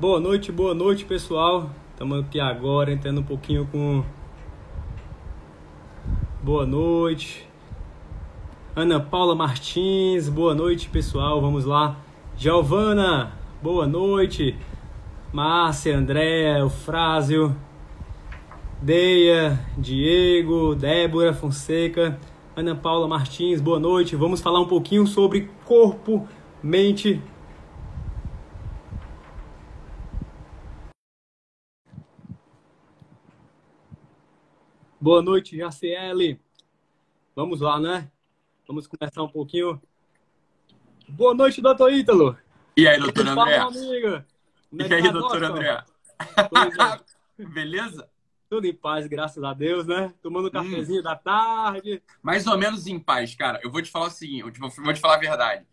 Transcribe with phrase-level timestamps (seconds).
[0.00, 1.70] Boa noite, boa noite, pessoal.
[1.90, 4.04] Estamos aqui agora entrando um pouquinho com.
[6.40, 7.44] Boa noite.
[8.76, 11.40] Ana Paula Martins, boa noite, pessoal.
[11.40, 11.96] Vamos lá.
[12.36, 14.54] Giovana, boa noite.
[15.32, 17.56] Márcia, Andréa, Eufrásio,
[18.80, 22.20] Deia, Diego, Débora Fonseca,
[22.54, 24.14] Ana Paula Martins, boa noite.
[24.14, 26.24] Vamos falar um pouquinho sobre corpo,
[26.62, 27.20] mente.
[35.08, 36.38] Boa noite, JCL.
[37.34, 38.12] Vamos lá, né?
[38.66, 39.80] Vamos começar um pouquinho.
[41.08, 42.36] Boa noite, doutor Ítalo.
[42.76, 43.56] E aí, doutor Fala, André?
[43.56, 44.26] amiga.
[44.68, 45.44] Como é E que aí, tá, doutor?
[45.44, 45.82] André?
[47.38, 47.40] É.
[47.42, 48.06] Beleza?
[48.50, 50.08] Tudo em paz, graças a Deus, né?
[50.08, 50.14] Hum.
[50.20, 52.02] Tomando um cafezinho da tarde.
[52.22, 53.58] Mais ou menos em paz, cara.
[53.64, 55.66] Eu vou te falar o seguinte, eu vou te falar a verdade.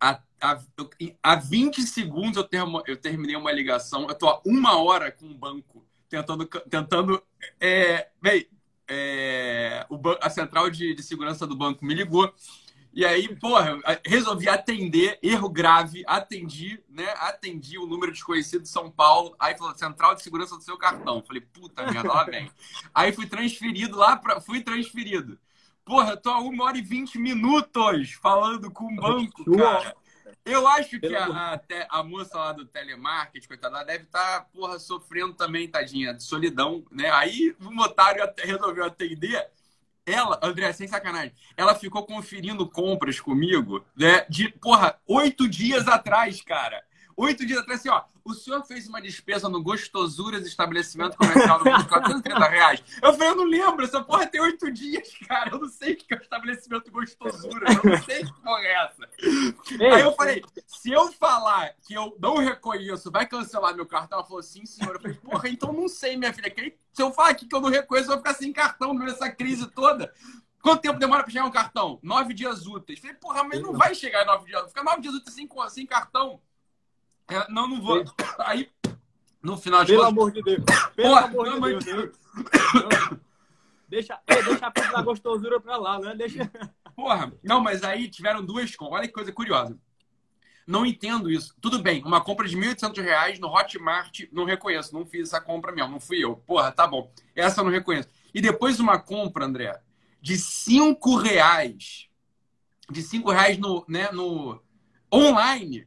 [0.00, 0.90] Há, há, eu-
[1.22, 4.08] há 20 segundos eu, termo- eu terminei uma ligação.
[4.08, 6.44] Eu tô há uma hora com o banco tentando.
[6.68, 7.22] tentando
[7.60, 8.48] é, véi,
[8.88, 12.32] é, o a central de, de segurança do banco me ligou.
[12.96, 17.06] E aí, porra, resolvi atender, erro grave, atendi, né?
[17.18, 19.36] Atendi o número desconhecido de São Paulo.
[19.38, 21.22] Aí falou, central de segurança do seu cartão.
[21.22, 22.50] Falei, puta merda, lá vem.
[22.94, 24.40] Aí fui transferido lá para.
[24.40, 25.38] Fui transferido.
[25.84, 29.94] Porra, eu tô há uma hora e vinte minutos falando com o banco, cara.
[30.46, 34.78] Eu acho que a, a, te- a moça lá do telemarketing, coitada, deve estar, porra,
[34.78, 37.10] sofrendo também, tadinha, de solidão, né?
[37.10, 39.50] Aí um otário até resolveu atender.
[40.06, 44.24] Ela, André, sem sacanagem, ela ficou conferindo compras comigo, né?
[44.30, 46.84] De, porra, oito dias atrás, cara.
[47.16, 48.04] Oito dias atrás, assim, ó.
[48.26, 52.82] O senhor fez uma despesa no Gostosuras Estabelecimento Comercial no custo de 430 reais.
[53.00, 55.50] Eu falei, eu não lembro, essa porra tem oito dias, cara.
[55.50, 57.76] Eu não sei o que é o estabelecimento Gostosuras.
[57.76, 59.08] Eu não sei que porra é essa.
[59.78, 64.18] Ei, Aí eu falei, se eu falar que eu não reconheço, vai cancelar meu cartão?
[64.18, 64.96] Ela falou, sim, senhor.
[64.96, 66.52] Eu falei, porra, então não sei, minha filha.
[66.92, 69.12] Se eu falar aqui que eu não reconheço, eu vou ficar sem cartão no meio
[69.12, 70.12] dessa crise toda.
[70.60, 72.00] Quanto tempo demora pra chegar um cartão?
[72.02, 72.98] Nove dias úteis.
[72.98, 74.66] Falei, porra, mas não vai chegar em nove dias.
[74.66, 76.40] Ficar nove dias úteis sem, sem cartão.
[77.28, 78.04] É, não, não vou.
[78.38, 78.70] Aí,
[79.42, 80.64] no final de Pelo contas, amor de Deus.
[80.94, 82.18] Pelo Porra, amor de Deus.
[82.74, 83.26] Não.
[83.88, 86.14] Deixa, ei, deixa a coisa da gostosura pra lá, né?
[86.16, 86.50] Deixa.
[86.94, 89.00] Porra, não, mas aí tiveram duas compras.
[89.00, 89.78] Olha que coisa curiosa.
[90.66, 91.54] Não entendo isso.
[91.60, 95.70] Tudo bem, uma compra de 1.800 reais no Hotmart, não reconheço, não fiz essa compra
[95.70, 96.36] mesmo, não fui eu.
[96.38, 97.12] Porra, tá bom.
[97.36, 98.08] Essa eu não reconheço.
[98.34, 99.80] E depois uma compra, André,
[100.20, 102.08] de cinco reais,
[102.90, 104.60] de cinco reais no, né, no
[105.12, 105.86] online,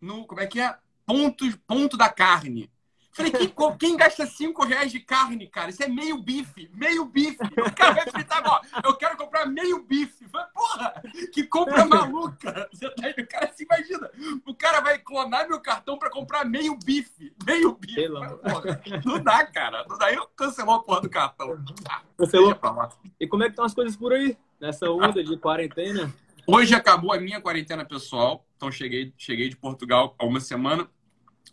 [0.00, 0.76] no, como é que é?
[1.06, 2.70] Ponto, ponto da carne.
[3.18, 5.70] Falei, quem, quem gasta cinco reais de carne, cara?
[5.70, 7.38] Isso é meio bife, meio bife.
[7.42, 10.28] O cara vai fritar, ó, eu quero comprar meio bife.
[10.28, 12.68] Falei, porra, que compra maluca.
[12.72, 14.08] Você tá aí, o cara se imagina.
[14.46, 17.34] O cara vai clonar meu cartão pra comprar meio bife.
[17.44, 18.08] Meio bife.
[18.08, 19.84] Porra, não dá, cara.
[19.88, 20.12] Não dá.
[20.12, 21.58] Eu cancelou a porra do cartão.
[21.88, 22.56] Ah, Cancelou.
[22.62, 22.88] lá.
[23.18, 24.38] E como é que estão as coisas por aí?
[24.60, 26.14] Nessa onda de quarentena?
[26.50, 28.46] Hoje acabou a minha quarentena pessoal.
[28.56, 30.88] Então cheguei, cheguei de Portugal há uma semana.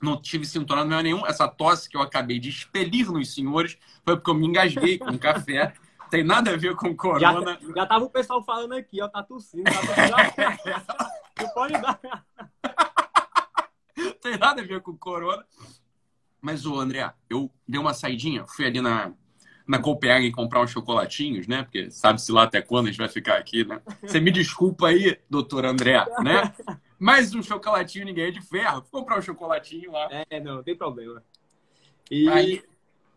[0.02, 1.28] Não tive sintoma nenhum.
[1.28, 5.18] Essa tosse que eu acabei de expelir nos senhores foi porque eu me engasguei com
[5.20, 5.74] café.
[6.10, 7.60] Tem nada a ver com Já, corona.
[7.76, 9.66] já tava o pessoal falando aqui, ó, tá tossindo.
[9.66, 10.86] Tá tossindo.
[11.44, 12.00] Não pode dar.
[14.22, 15.46] Tem nada a ver com corona.
[16.40, 19.12] Mas, ô André, eu dei uma saidinha, fui ali na,
[19.68, 21.64] na Copenhagen comprar uns chocolatinhos, né?
[21.64, 23.82] Porque sabe-se lá até quando a gente vai ficar aqui, né?
[24.02, 26.54] Você me desculpa aí, doutor André, né?
[27.00, 28.82] Mais um chocolatinho, ninguém é de ferro.
[28.82, 30.08] Fui comprar um chocolatinho lá.
[30.30, 31.22] É, não, não tem problema.
[32.10, 32.64] E Aí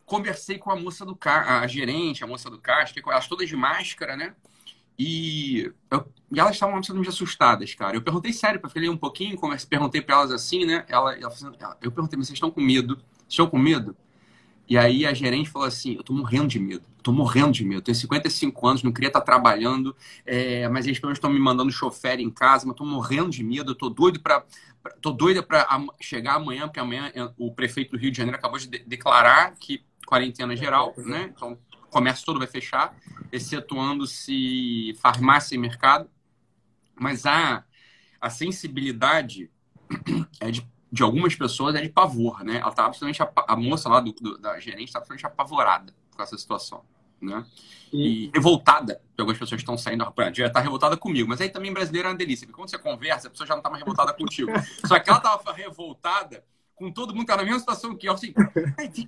[0.07, 3.47] conversei com a moça do caixa, a gerente, a moça do caixa, que elas todas
[3.49, 4.35] de máscara, né?
[4.99, 7.97] E, eu- e elas estavam absolutamente assustadas, cara.
[7.97, 9.39] Eu perguntei sério, eu falei um pouquinho,
[9.69, 10.85] perguntei pra elas assim, né?
[10.89, 12.97] Ela, assim, ela- eu perguntei, mas vocês estão com medo?
[12.97, 13.95] Vocês estão com medo?
[14.69, 17.65] E aí a gerente falou assim: Eu tô morrendo de medo, eu tô morrendo de
[17.65, 17.79] medo.
[17.79, 19.97] Eu tenho 55 anos, não queria estar trabalhando,
[20.27, 23.43] é, mas eles pelo menos estão me mandando chofer em casa, mas tô morrendo de
[23.43, 24.45] medo, eu tô doido pra.
[24.83, 28.17] pra- tô doida pra am- chegar amanhã, porque amanhã é, o prefeito do Rio de
[28.19, 31.33] Janeiro acabou de de- declarar que quarentena geral, né?
[31.35, 32.95] Então o comércio todo vai fechar,
[33.33, 36.09] excetuando-se farmácia e mercado.
[36.95, 37.65] Mas a,
[38.21, 39.51] a sensibilidade
[40.41, 42.57] é de de algumas pessoas é de pavor, né?
[42.59, 46.23] Ela estava absolutamente apa- a moça lá do, do- da gerente estava absolutamente apavorada com
[46.23, 46.83] essa situação,
[47.21, 47.45] né?
[47.93, 51.73] E, E revoltada, algumas pessoas estão saindo, ah, já tá revoltada comigo, mas aí também
[51.73, 54.13] brasileiro é uma delícia, porque quando você conversa, a pessoa já não tá mais revoltada
[54.13, 54.51] contigo.
[54.87, 56.45] Só que ela tava revoltada
[56.75, 58.33] com todo mundo que tá na mesma situação que eu, assim,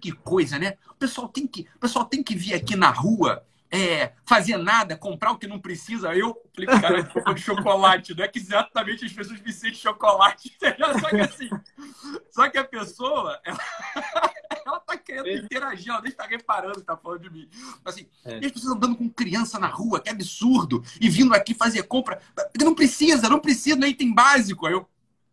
[0.00, 0.75] que coisa, né?
[0.91, 4.96] O pessoal tem que, o pessoal tem que vir aqui na rua é, fazer nada,
[4.96, 6.12] comprar o que não precisa.
[6.14, 8.14] Eu falei, cara, compra de chocolate.
[8.14, 10.56] Não é que exatamente as pessoas me sentem chocolate.
[11.00, 11.49] Só que assim,
[12.31, 13.58] só que a pessoa, ela,
[14.67, 15.34] ela tá querendo é.
[15.37, 17.49] interagir, ela nem está reparando tá falando de mim.
[17.84, 18.37] Assim, é.
[18.44, 22.20] as pessoas andando com criança na rua, que absurdo, e vindo aqui fazer compra.
[22.61, 24.67] Não precisa, não precisa, não é item básico.
[24.67, 24.88] Aí eu,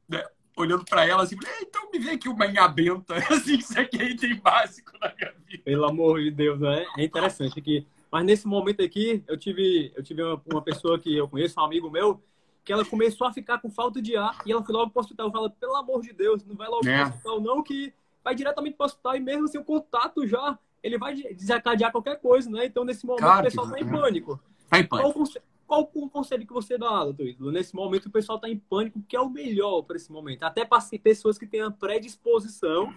[0.07, 0.23] né,
[0.55, 4.35] olhando para ela assim, então me vê aqui uma benta, assim, isso aqui é item
[4.35, 5.63] básico na minha vida.
[5.63, 6.85] Pelo amor de Deus, né?
[6.97, 11.15] É interessante que mas nesse momento aqui, eu tive, eu tive uma, uma, pessoa que
[11.15, 12.21] eu conheço, um amigo meu,
[12.63, 15.03] que ela começou a ficar com falta de ar e ela foi logo para o
[15.03, 15.31] hospital.
[15.31, 16.95] Fala, pelo amor de Deus, não vai logo é.
[16.95, 17.93] para o hospital, não, que
[18.23, 22.19] vai diretamente para o hospital e mesmo assim o contato já, ele vai desencadear qualquer
[22.19, 22.65] coisa, né?
[22.65, 24.39] Então, nesse momento, claro, o pessoal está em pânico.
[24.59, 25.13] Está em pânico.
[25.65, 27.51] Qual, qual o conselho que você dá, doutor Ítalo?
[27.51, 30.43] Nesse momento, o pessoal está em pânico, que é o melhor para esse momento.
[30.43, 32.93] Até para pessoas que têm a predisposição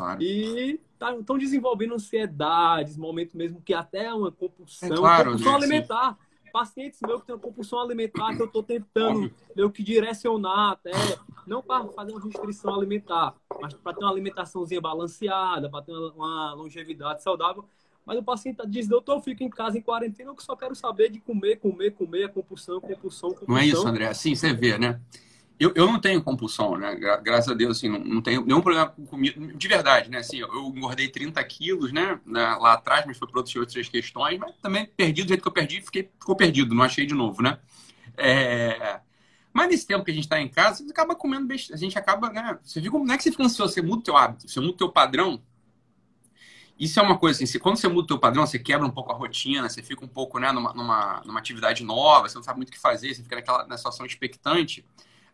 [0.00, 0.22] Claro.
[0.22, 5.54] E estão tá, desenvolvendo ansiedades, momento mesmo que até é uma compulsão, é claro, compulsão
[5.54, 6.18] alimentar.
[6.50, 10.90] Pacientes meus que têm uma compulsão alimentar, que eu estou tentando meio que direcionar até,
[11.46, 16.12] não para fazer uma restrição alimentar, mas para ter uma alimentaçãozinha balanceada, para ter uma,
[16.12, 17.64] uma longevidade saudável.
[18.04, 21.10] Mas o paciente diz, doutor, eu fico em casa em quarentena, eu só quero saber
[21.10, 23.54] de comer, comer, comer, a compulsão, compulsão, compulsão.
[23.54, 24.08] Não é isso, André?
[24.08, 24.98] Assim, você vê, né?
[25.60, 26.96] Eu, eu não tenho compulsão, né?
[27.22, 29.38] graças a Deus, assim, não, não tenho nenhum problema com comida.
[29.54, 30.16] De verdade, né?
[30.16, 32.18] Assim, eu engordei 30 quilos, né?
[32.26, 34.38] Lá atrás, mas foi por outras, outras questões.
[34.38, 37.42] Mas também perdi do jeito que eu perdi, fiquei, ficou perdido, não achei de novo,
[37.42, 37.58] né?
[38.16, 39.00] É...
[39.52, 41.76] Mas nesse tempo que a gente está em casa, você acaba comendo besteira.
[41.76, 42.58] A gente acaba, né?
[42.64, 44.72] Você fica, não é que você fica ansioso, você muda o teu hábito, você muda
[44.72, 45.42] o teu padrão.
[46.78, 49.12] Isso é uma coisa assim, quando você muda o teu padrão, você quebra um pouco
[49.12, 52.56] a rotina, você fica um pouco, né, numa, numa, numa atividade nova, você não sabe
[52.56, 54.82] muito o que fazer, você fica naquela na situação expectante.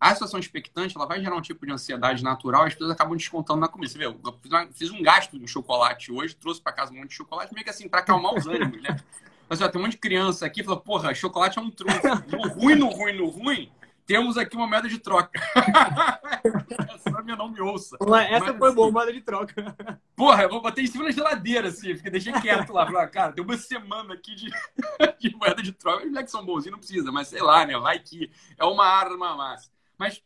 [0.00, 3.60] A situação expectante ela vai gerar um tipo de ansiedade natural as pessoas acabam descontando
[3.60, 3.90] na comida.
[3.90, 6.96] Você vê, eu fiz, uma, fiz um gasto de chocolate hoje, trouxe para casa um
[6.96, 8.96] monte de chocolate, meio que assim, para acalmar os ânimos, né?
[9.48, 12.02] Mas ó, tem um monte de criança aqui fala, porra, chocolate é um trunfo.
[12.28, 13.70] No ruim, no ruim, no ruim,
[14.06, 15.40] temos aqui uma moeda de troca.
[16.94, 17.96] essa minha não me ouça.
[18.30, 19.76] Essa Mas, foi boa, moeda de troca.
[20.14, 22.86] Porra, eu vou bater em cima da geladeira, assim, porque deixei quieto lá.
[22.86, 24.50] Falei, cara, deu uma semana aqui de,
[25.18, 26.04] de moeda de troca.
[26.04, 27.76] Os moleques são bonzinhos, não precisa, mas sei lá, né?
[27.78, 29.75] Vai que é uma arma massa.
[29.98, 30.22] Mas,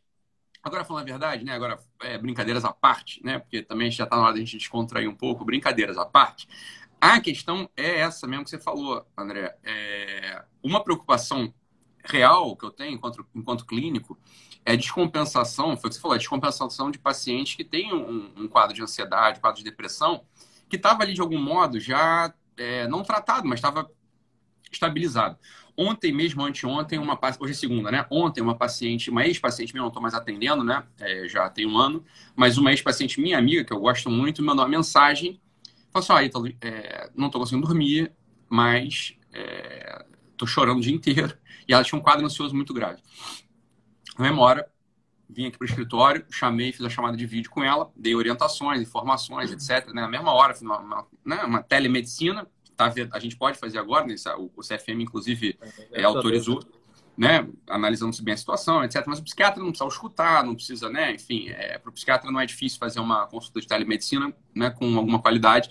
[0.62, 1.52] agora falando a verdade, né?
[1.52, 3.38] Agora, é, brincadeiras à parte, né?
[3.38, 6.48] Porque também já está na hora da gente descontrair um pouco, brincadeiras à parte.
[7.00, 9.56] A questão é essa mesmo que você falou, André.
[9.64, 11.52] É uma preocupação
[12.04, 14.18] real que eu tenho enquanto, enquanto clínico
[14.64, 18.48] é descompensação, foi o que você falou, é descompensação de pacientes que têm um, um
[18.48, 20.24] quadro de ansiedade, quadro de depressão,
[20.68, 23.90] que estava ali de algum modo já é, não tratado, mas estava
[24.70, 25.38] estabilizado.
[25.82, 28.04] Ontem mesmo, anteontem, uma hoje é segunda, né?
[28.10, 30.84] Ontem, uma paciente, uma ex-paciente minha, não estou mais atendendo, né?
[30.98, 32.04] É, já tem um ano,
[32.36, 35.40] mas uma ex-paciente minha amiga, que eu gosto muito, me mandou uma mensagem.
[35.90, 38.12] Falou assim: Ó, oh, Ítalo, é, não estou conseguindo dormir,
[38.46, 41.34] mas estou é, chorando o dia inteiro.
[41.68, 43.00] E ela tinha um quadro ansioso muito grave.
[44.18, 44.68] Na hora,
[45.28, 48.80] vim aqui para o escritório, chamei, fiz a chamada de vídeo com ela, dei orientações,
[48.80, 49.86] informações, etc.
[49.94, 50.00] Né?
[50.00, 51.44] Na mesma hora, fiz uma, uma, né?
[51.44, 52.44] uma telemedicina
[52.88, 54.14] tá, a gente pode fazer agora, né?
[54.38, 55.58] o, CFM, inclusive,
[55.92, 56.62] é, é autorizou,
[57.16, 57.46] né?
[57.68, 59.04] Analisando bem a situação, etc.
[59.06, 61.14] Mas o psiquiatra não precisa escutar, não precisa, né?
[61.14, 64.70] Enfim, é, para o psiquiatra não é difícil fazer uma consulta de telemedicina né?
[64.70, 65.68] com alguma qualidade.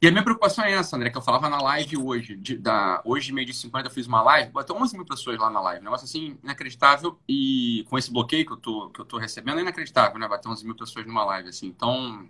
[0.00, 2.36] E a minha preocupação é essa, André, que eu falava na live hoje.
[2.36, 5.48] De, da, hoje, meio de 50, eu fiz uma live, bateu 11 mil pessoas lá
[5.48, 5.80] na live.
[5.80, 7.18] Um negócio assim, inacreditável.
[7.26, 10.28] E com esse bloqueio que eu tô, que eu tô recebendo, é inacreditável, né?
[10.28, 11.68] Bater 11 mil pessoas numa live, assim.
[11.68, 12.28] Então,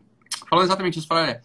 [0.49, 1.43] falando exatamente isso, falei, é,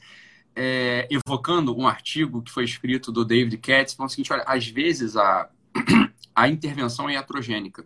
[1.10, 5.16] evocando um artigo que foi escrito do David Katz, falando o seguinte: olha, às vezes
[5.16, 5.50] a,
[6.36, 7.86] a intervenção é iatrogênica.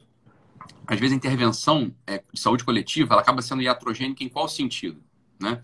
[0.87, 5.01] Às vezes a intervenção é, de saúde coletiva ela acaba sendo iatrogênica em qual sentido?
[5.39, 5.61] Né?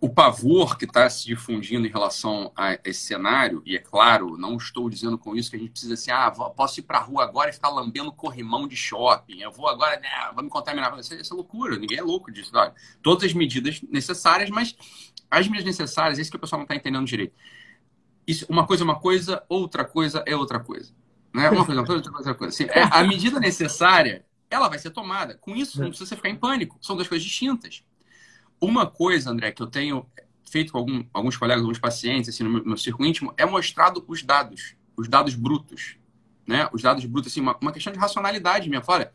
[0.00, 4.56] O pavor que está se difundindo em relação a esse cenário, e é claro, não
[4.56, 7.22] estou dizendo com isso que a gente precisa assim, ah, posso ir para a rua
[7.22, 10.98] agora e ficar lambendo corrimão de shopping, eu vou agora, né, vou me contaminar.
[10.98, 12.50] Isso, é, isso é loucura, ninguém é louco disso.
[13.02, 14.74] Todas as medidas necessárias, mas
[15.30, 17.34] as medidas necessárias, é isso que o pessoal não está entendendo direito.
[18.26, 20.94] Isso, uma coisa é uma coisa, outra coisa é outra coisa.
[21.34, 21.50] Né?
[21.50, 22.54] Uma coisa é uma coisa, outra coisa é outra coisa.
[22.54, 25.36] Assim, é, a medida necessária, ela vai ser tomada.
[25.36, 26.78] Com isso, não precisa ficar em pânico.
[26.80, 27.84] São duas coisas distintas.
[28.60, 30.06] Uma coisa, André, que eu tenho
[30.50, 34.04] feito com algum, alguns colegas, alguns pacientes, assim, no meu, meu círculo íntimo, é mostrado
[34.06, 35.96] os dados, os dados brutos.
[36.46, 36.68] Né?
[36.72, 38.82] Os dados brutos, assim, uma, uma questão de racionalidade minha.
[38.86, 39.12] Olha,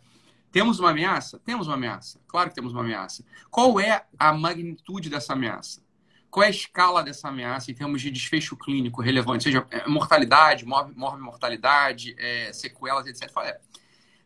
[0.52, 1.38] temos uma ameaça?
[1.40, 2.22] Temos uma ameaça.
[2.28, 3.26] Claro que temos uma ameaça.
[3.52, 5.84] Qual é a magnitude dessa ameaça?
[6.32, 9.44] Qual é a escala dessa ameaça em termos de desfecho clínico relevante?
[9.44, 13.30] Seja é, mortalidade, mortalidade, é, sequelas, etc.
[13.36, 13.60] Olha,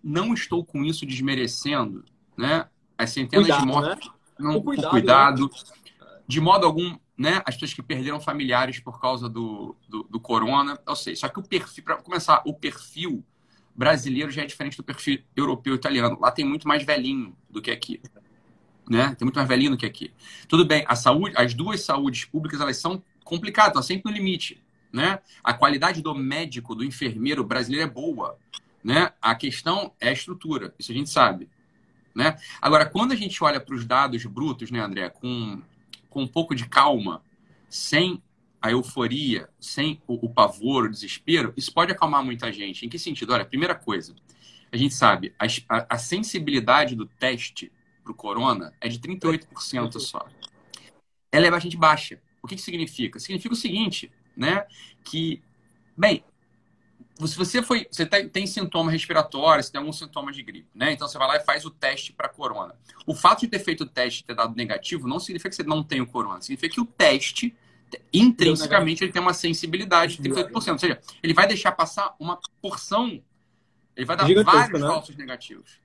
[0.03, 2.05] não estou com isso desmerecendo
[2.37, 4.07] né, as centenas Cuidado, de mortes.
[4.07, 4.13] Né?
[4.39, 6.19] Não, com cuidado, cuidado né?
[6.27, 7.41] de modo algum, né?
[7.45, 11.15] As pessoas que perderam familiares por causa do, do, do corona, eu sei.
[11.15, 13.23] Só que o perfil, para começar, o perfil
[13.75, 16.17] brasileiro já é diferente do perfil europeu italiano.
[16.19, 18.01] Lá tem muito mais velhinho do que aqui.
[18.89, 19.15] Né?
[19.15, 20.13] Tem muito mais velhinho do que aqui.
[20.47, 24.61] Tudo bem, a saúde, as duas saúdes públicas, elas são complicadas, estão sempre no limite.
[24.91, 25.19] Né?
[25.43, 28.37] A qualidade do médico, do enfermeiro brasileiro é boa.
[28.83, 29.11] Né?
[29.21, 31.49] A questão é a estrutura, isso a gente sabe.
[32.15, 32.37] Né?
[32.61, 35.61] Agora, quando a gente olha para os dados brutos, né, André, com,
[36.09, 37.21] com um pouco de calma,
[37.69, 38.21] sem
[38.61, 42.85] a euforia, sem o, o, pavor, o desespero, isso pode acalmar muita gente.
[42.85, 43.33] Em que sentido?
[43.33, 44.15] Olha, primeira coisa,
[44.71, 45.45] a gente sabe, a,
[45.95, 47.71] a sensibilidade do teste
[48.03, 50.27] para o corona é de 38% só.
[51.31, 52.19] Ela é bastante baixa.
[52.41, 53.19] O que, que significa?
[53.19, 54.65] Significa o seguinte, né?
[55.03, 55.41] Que,
[55.95, 56.23] bem,
[57.27, 60.93] se você foi, você tem, tem sintomas respiratórios, você tem algum sintoma de gripe, né?
[60.93, 62.75] Então você vai lá e faz o teste para corona.
[63.05, 65.63] O fato de ter feito o teste e ter dado negativo não significa que você
[65.63, 67.55] não tem o corona, significa que o teste
[68.13, 73.21] intrinsecamente ele tem uma sensibilidade de 38%, ou seja, ele vai deixar passar uma porção,
[73.95, 74.87] ele vai dar vários né?
[74.87, 75.81] falsos negativos.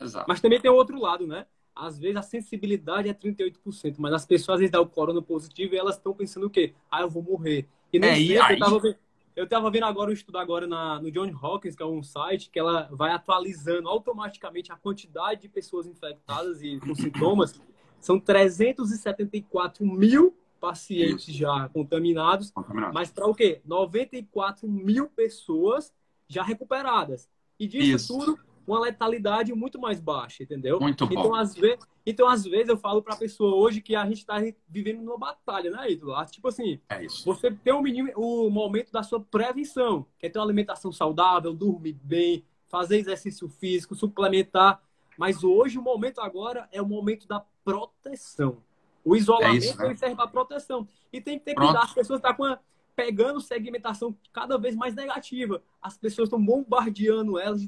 [0.00, 0.26] Exato.
[0.28, 1.46] Mas também tem o outro lado, né?
[1.74, 5.74] Às vezes a sensibilidade é 38%, mas as pessoas às vezes dão o corona positivo
[5.74, 6.74] e elas estão pensando o quê?
[6.90, 7.68] Ah, eu vou morrer.
[7.92, 8.52] E nem é, sempre, aí...
[8.54, 8.98] eu tava
[9.38, 12.50] eu estava vendo agora um estudo agora na, no John Hopkins, que é um site
[12.50, 17.60] que ela vai atualizando automaticamente a quantidade de pessoas infectadas e com sintomas.
[18.00, 22.92] São 374 mil pacientes já contaminados, Contaminado.
[22.92, 23.60] mas para o quê?
[23.64, 25.92] 94 mil pessoas
[26.28, 27.28] já recuperadas.
[27.60, 28.18] E disso Isso.
[28.18, 28.38] tudo,
[28.72, 30.78] uma letalidade muito mais baixa, entendeu?
[30.78, 31.12] Muito bom.
[31.12, 34.18] Então, às vezes, então, às vezes eu falo para a pessoa hoje que a gente
[34.18, 34.36] está
[34.68, 36.14] vivendo numa batalha, né, Ídolo?
[36.14, 37.24] Ah, tipo assim, é isso.
[37.24, 41.54] você tem um menino, o momento da sua prevenção, que é ter uma alimentação saudável,
[41.54, 44.82] dormir bem, fazer exercício físico, suplementar.
[45.16, 48.62] Mas hoje, o momento agora é o momento da proteção.
[49.04, 49.94] O isolamento é isso, né?
[49.96, 50.86] serve para proteção.
[51.12, 51.84] E tem que ter cuidado.
[51.84, 52.60] As pessoas estão tá
[52.94, 55.62] pegando segmentação cada vez mais negativa.
[55.80, 57.66] As pessoas estão bombardeando elas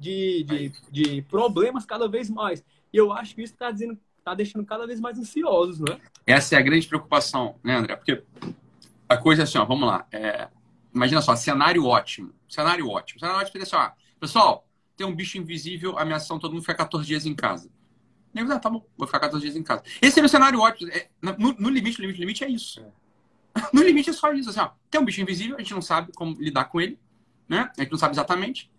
[0.00, 2.64] de, de, de problemas cada vez mais.
[2.92, 5.98] E eu acho que isso está dizendo está deixando cada vez mais ansiosos, né?
[6.26, 7.96] Essa é a grande preocupação, né, André?
[7.96, 8.22] Porque
[9.08, 10.06] a coisa é assim, ó, vamos lá.
[10.12, 10.48] É,
[10.94, 12.32] imagina só, cenário ótimo.
[12.48, 13.18] Cenário ótimo.
[13.18, 13.90] Cenário ótimo seria assim, ó,
[14.20, 17.70] pessoal, tem um bicho invisível ameaçando todo mundo ficar 14 dias em casa.
[18.32, 19.82] Nem ah, tá bom, vou ficar 14 dias em casa.
[20.00, 20.90] Esse seria o cenário ótimo.
[20.92, 22.80] É, no, no, limite, no limite, no limite é isso.
[22.80, 23.00] É.
[23.72, 24.50] No limite é só isso.
[24.50, 26.98] Assim, ó, tem um bicho invisível, a gente não sabe como lidar com ele,
[27.48, 27.70] né?
[27.76, 28.70] A gente não sabe exatamente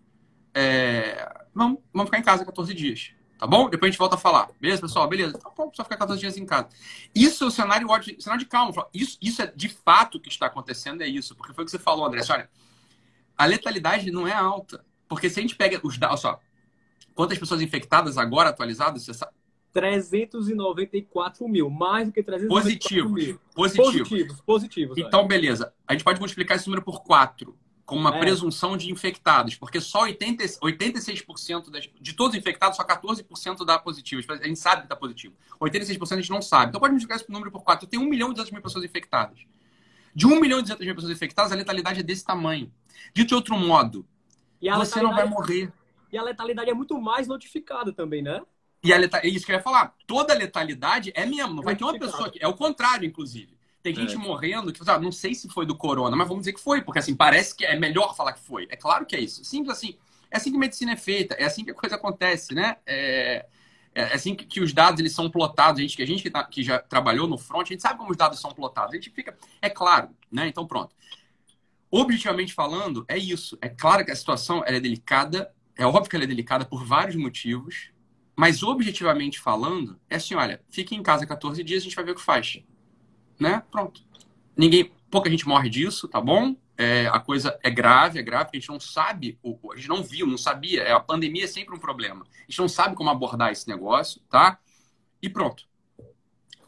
[0.54, 3.12] é, vamos, vamos ficar em casa 14 dias.
[3.38, 3.68] Tá bom?
[3.68, 4.50] Depois a gente volta a falar.
[4.60, 5.08] Beleza, pessoal?
[5.08, 5.36] Beleza.
[5.36, 6.68] Então, vamos só ficar 14 dias em casa.
[7.12, 7.88] Isso é o cenário,
[8.20, 8.86] cenário de calma.
[8.94, 11.34] Isso, isso é de fato o que está acontecendo, é isso.
[11.34, 12.20] Porque foi o que você falou, André.
[12.30, 12.48] Olha,
[13.36, 14.84] a letalidade não é alta.
[15.08, 16.38] Porque se a gente pega os dados, só,
[17.14, 19.32] quantas pessoas infectadas agora atualizadas, você sabe?
[19.72, 23.40] 394 mil, mais do que 394 positivos, mil.
[23.54, 23.92] Positivos.
[23.92, 24.98] Positivos, positivos.
[24.98, 25.74] Então, beleza.
[25.88, 28.20] A gente pode multiplicar esse número por 4 com uma é.
[28.20, 33.78] presunção de infectados, porque só 80, 86% das, de todos os infectados, só 14% dá
[33.78, 34.22] positivo.
[34.32, 35.34] A gente sabe que dá positivo.
[35.60, 36.70] 86% a gente não sabe.
[36.70, 37.86] Então pode multiplicar esse número por 4.
[37.86, 39.40] Tem 1 milhão e 200 mil pessoas infectadas.
[40.14, 42.72] De 1 milhão e 200 mil pessoas infectadas, a letalidade é desse tamanho.
[43.14, 44.06] Dito de outro modo,
[44.60, 45.72] você não vai morrer.
[46.12, 48.42] E a letalidade é muito mais notificada também, né?
[48.84, 49.94] E a letalidade, é isso que eu ia falar.
[50.06, 51.54] Toda letalidade é mesmo.
[51.54, 52.42] Não vai ter uma pessoa que.
[52.42, 53.56] É o contrário, inclusive.
[53.82, 54.18] Tem gente é.
[54.18, 57.00] morrendo que, sabe, não sei se foi do corona, mas vamos dizer que foi, porque
[57.00, 58.68] assim, parece que é melhor falar que foi.
[58.70, 59.44] É claro que é isso.
[59.44, 59.96] Simples assim.
[60.30, 62.76] É assim que medicina é feita, é assim que a coisa acontece, né?
[62.86, 63.44] É,
[63.94, 65.80] é assim que, que, os dados eles são plotados.
[65.80, 67.98] A gente, que a gente que, tá, que já trabalhou no front, a gente sabe
[67.98, 68.92] como os dados são plotados.
[68.92, 69.36] A gente fica.
[69.60, 70.46] É claro, né?
[70.46, 70.94] Então pronto.
[71.90, 73.58] Objetivamente falando, é isso.
[73.60, 75.52] É claro que a situação é delicada.
[75.76, 77.90] É óbvio que ela é delicada por vários motivos.
[78.34, 82.12] Mas objetivamente falando, é assim: olha, fique em casa 14 dias, a gente vai ver
[82.12, 82.62] o que faz
[83.42, 83.62] né?
[83.70, 84.02] Pronto.
[84.56, 86.56] Ninguém, pouca gente morre disso, tá bom?
[86.78, 90.26] É, a coisa é grave, é grave, a gente não sabe, a gente não viu,
[90.26, 90.82] não sabia.
[90.82, 92.24] É, a pandemia é sempre um problema.
[92.24, 94.58] A gente não sabe como abordar esse negócio, tá?
[95.20, 95.64] E pronto.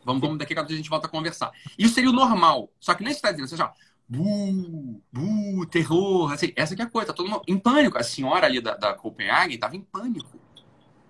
[0.05, 1.51] Vamos, vamos daqui a pouco a gente volta a conversar.
[1.79, 2.71] Isso seria o normal.
[2.79, 3.73] Só que nem está dizendo, você já,
[4.07, 7.97] bu, bu, terror, assim, essa que é a coisa, tá todo mundo em pânico.
[7.97, 10.39] A senhora ali da, da Copenhague estava em pânico.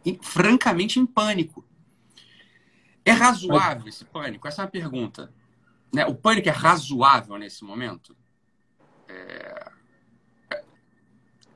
[0.06, 1.66] Em, francamente em pânico.
[3.04, 4.47] É razoável esse pânico?
[4.47, 5.33] Essa é uma pergunta.
[5.94, 6.06] Né?
[6.06, 8.16] O pânico é razoável nesse momento?
[9.08, 9.72] É...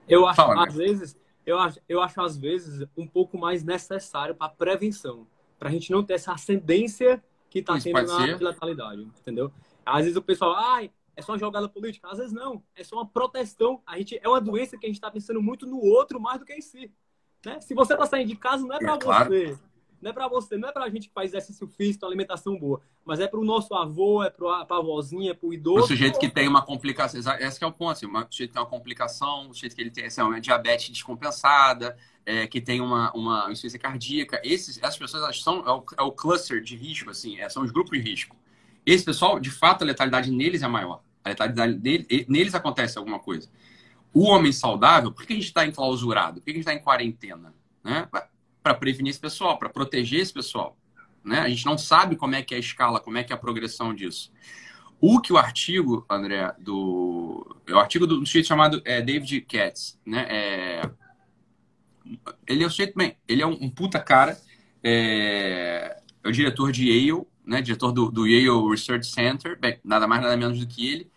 [0.09, 0.85] Eu acho, Fala, às né?
[0.85, 5.27] vezes, eu acho, eu acho, às vezes, um pouco mais necessário para prevenção.
[5.59, 8.43] Para a gente não ter essa ascendência que está tendo na ser.
[8.43, 9.53] letalidade, entendeu?
[9.85, 12.09] Às vezes o pessoal, ai, é só uma jogada política.
[12.09, 13.83] Às vezes não, é só uma proteção.
[13.85, 16.47] A gente, é uma doença que a gente está pensando muito no outro mais do
[16.47, 16.93] que em si.
[17.45, 17.61] Né?
[17.61, 19.59] Se você está saindo de casa, não é para é, você.
[20.01, 22.81] Não é para você, não é para a gente que faz exercício físico, alimentação boa,
[23.05, 25.85] mas é para o nosso avô, é para a avózinha, é para o idoso.
[25.85, 28.63] O sujeito que tem uma complicação, esse é o ponto, assim, o sujeito que tem
[28.63, 33.11] uma complicação, o sujeito que ele tem assim, uma diabetes descompensada, é, que tem uma,
[33.13, 37.41] uma insuficiência cardíaca, esses, essas pessoas são é o, é o, cluster de risco, assim,
[37.41, 38.37] é, são os grupos de risco.
[38.85, 41.03] Esse pessoal, de fato, a letalidade neles é maior.
[41.25, 41.79] A letalidade
[42.29, 43.51] neles acontece alguma coisa.
[44.13, 46.41] O homem saudável, por que a gente está enclausurado?
[46.41, 47.55] Por que a gente está em quarentena?
[47.83, 48.09] Né?
[48.63, 50.77] Para prevenir esse pessoal, para proteger esse pessoal.
[51.25, 51.41] Né?
[51.41, 53.39] A gente não sabe como é que é a escala, como é que é a
[53.39, 54.33] progressão disso.
[55.01, 57.57] O que o artigo, André, do.
[57.67, 60.27] É o artigo do, do sujeito chamado é, David Katz, né?
[60.29, 60.91] É,
[62.47, 64.37] ele é o sujeito, bem, ele é um, um puta cara,
[64.83, 67.63] é, é, o diretor de Yale, né?
[67.63, 71.11] Diretor do, do Yale Research Center, bem, nada mais, nada menos do que ele.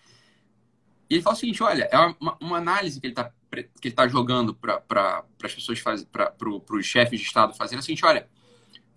[1.09, 3.95] E ele fala o seguinte: olha, é uma, uma análise que ele está que ele
[3.95, 5.81] tá jogando para as pessoas,
[6.11, 8.27] para pro, os chefes de Estado fazendo é o seguinte: olha,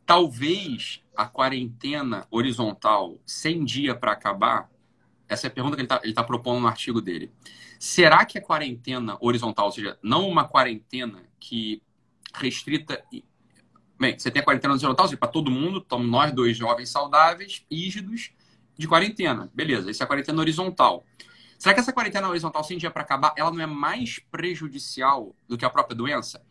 [0.06, 4.70] talvez a quarentena horizontal 100 dias para acabar,
[5.28, 7.32] essa é a pergunta que ele está ele tá propondo no artigo dele.
[7.78, 11.82] Será que a quarentena horizontal, ou seja, não uma quarentena que
[12.34, 13.02] restrita.
[13.98, 18.32] Bem, você tem a quarentena horizontal, para todo mundo, estamos nós dois jovens saudáveis, rígidos,
[18.76, 19.50] de quarentena.
[19.54, 21.04] Beleza, essa é a quarentena horizontal.
[21.64, 25.56] Será que essa quarentena horizontal, sem dia para acabar, ela não é mais prejudicial do
[25.56, 26.44] que a própria doença?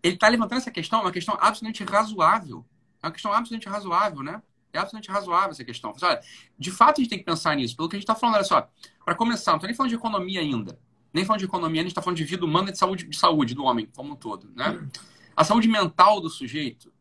[0.00, 2.64] Ele está levantando essa questão, uma questão absolutamente razoável.
[3.02, 4.40] É uma questão absolutamente razoável, né?
[4.72, 5.92] É absolutamente razoável essa questão.
[6.00, 6.20] Olha,
[6.56, 7.76] de fato, a gente tem que pensar nisso.
[7.76, 8.70] Pelo que a gente está falando, olha só,
[9.04, 10.78] para começar, não estou nem falando de economia ainda.
[11.12, 13.18] Nem falando de economia, a gente está falando de vida humana e de saúde, de
[13.18, 14.88] saúde do homem como um todo, né?
[15.34, 16.92] A saúde mental do sujeito,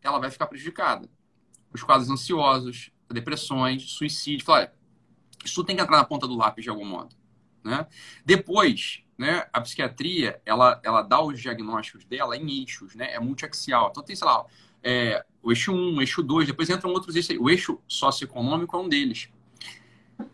[0.00, 1.10] ela vai ficar prejudicada.
[1.74, 4.44] Os quadros ansiosos, depressões, suicídio.
[4.46, 4.72] Olha,
[5.46, 7.14] isso tem que entrar na ponta do lápis de algum modo.
[7.64, 7.86] Né?
[8.24, 13.12] Depois, né, a psiquiatria, ela, ela dá os diagnósticos dela em eixos, né?
[13.12, 13.88] É multiaxial.
[13.90, 14.44] Então tem, sei lá,
[14.82, 17.36] é, o eixo 1, o eixo 2, depois entram outros eixos.
[17.40, 19.28] O eixo socioeconômico é um deles.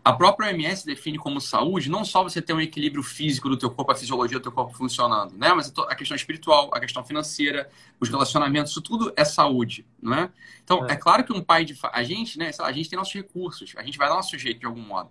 [0.03, 3.69] A própria OMS define como saúde não só você ter um equilíbrio físico do teu
[3.69, 5.53] corpo, a fisiologia do teu corpo funcionando, né?
[5.53, 10.31] Mas a questão espiritual, a questão financeira, os relacionamentos, isso tudo é saúde, não é?
[10.63, 11.77] Então, é, é claro que um pai de...
[11.91, 12.51] A gente, né?
[12.59, 15.09] A gente tem nossos recursos, a gente vai dar nosso jeito de algum modo.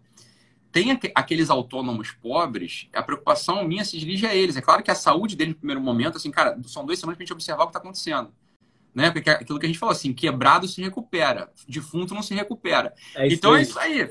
[0.70, 4.56] Tem aqueles autônomos pobres, a preocupação minha se dirige a eles.
[4.56, 7.24] É claro que a saúde deles no primeiro momento, assim, cara, são duas semanas pra
[7.24, 8.32] gente observar o que está acontecendo
[8.94, 9.10] né?
[9.10, 12.92] Porque é aquilo que a gente falou assim, quebrado se recupera, defunto não se recupera.
[13.14, 14.10] É então é isso aí.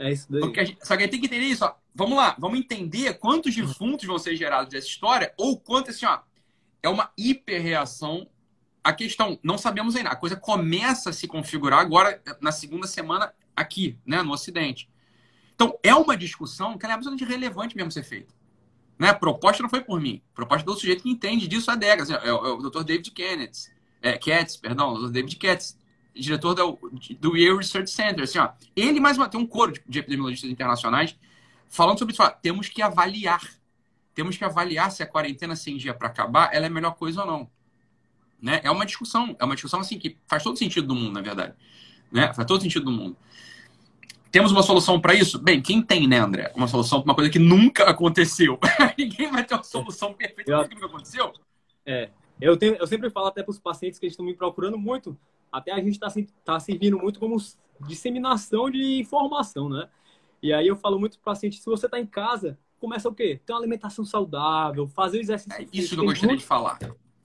[0.00, 0.40] É isso daí.
[0.40, 1.74] Porque só que a gente tem que entender isso, ó.
[1.94, 6.20] Vamos lá, vamos entender quantos defuntos vão ser gerados dessa história ou quanto assim, ó,
[6.82, 8.26] é uma hiperreação
[8.82, 9.38] à questão.
[9.42, 10.08] Não sabemos ainda.
[10.08, 14.88] A coisa começa a se configurar agora na segunda semana aqui, né, no Ocidente.
[15.54, 18.32] Então, é uma discussão que é absolutamente relevante mesmo ser feita.
[18.98, 19.10] Né?
[19.10, 20.22] A proposta não foi por mim.
[20.32, 22.08] A proposta do sujeito que entende disso há décadas.
[22.08, 22.84] É, é o Dr.
[22.84, 23.68] David Kenneth
[24.00, 25.76] é, Katz, perdão, o David Katz,
[26.20, 26.78] diretor do,
[27.18, 28.24] do Yale Research Center.
[28.24, 31.16] Assim, ó, ele mais uma, tem um coro de, de epidemiologistas internacionais
[31.68, 32.22] falando sobre isso.
[32.22, 33.40] Ó, temos que avaliar.
[34.14, 37.22] Temos que avaliar se a quarentena sem dia para acabar ela é a melhor coisa
[37.22, 37.50] ou não.
[38.40, 38.60] Né?
[38.62, 41.54] É uma discussão, é uma discussão assim que faz todo sentido do mundo, na verdade.
[42.10, 42.32] Né?
[42.32, 43.16] Faz todo sentido do mundo.
[44.30, 45.38] Temos uma solução para isso?
[45.40, 46.52] Bem, quem tem, né, André?
[46.54, 48.58] Uma solução para uma coisa que nunca aconteceu.
[48.96, 51.32] Ninguém vai ter uma solução perfeita para o que nunca aconteceu.
[51.84, 55.16] É, eu, tenho, eu sempre falo até para os pacientes que estão me procurando muito,
[55.50, 56.08] até a gente está
[56.44, 57.36] tá servindo muito como
[57.86, 59.88] disseminação de informação, né?
[60.42, 63.14] E aí eu falo muito para o paciente, se você está em casa, começa o
[63.14, 63.40] quê?
[63.44, 65.52] Ter uma alimentação saudável, fazer exercício.
[65.60, 66.78] É isso que eu gostaria muito, de falar.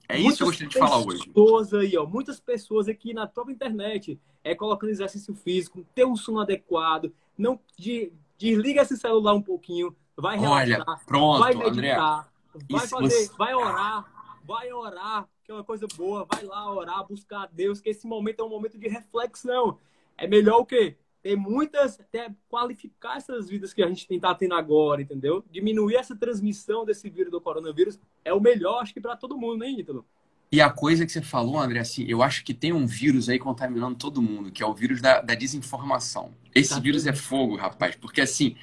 [0.08, 1.26] É isso que eu gostaria de falar hoje.
[1.26, 6.14] Pessoas aí, ó, muitas pessoas aqui na própria internet é colocando exercício físico, ter um
[6.14, 12.30] sono adequado, não de, desliga esse celular um pouquinho, vai relaxar, Olha, pronto, vai meditar,
[12.54, 13.36] André, vai fazer, você...
[13.36, 14.15] vai orar,
[14.46, 18.06] vai orar, que é uma coisa boa, vai lá orar, buscar a Deus, que esse
[18.06, 19.78] momento é um momento de reflexão.
[20.16, 20.96] É melhor o quê?
[21.22, 25.44] Ter muitas, até qualificar essas vidas que a gente está tendo agora, entendeu?
[25.50, 29.58] Diminuir essa transmissão desse vírus do coronavírus é o melhor, acho que para todo mundo,
[29.58, 30.06] né, Ítalo?
[30.50, 33.38] E a coisa que você falou, André, assim, eu acho que tem um vírus aí
[33.38, 36.32] contaminando todo mundo, que é o vírus da, da desinformação.
[36.54, 38.54] Esse tá vírus é fogo, rapaz, porque assim,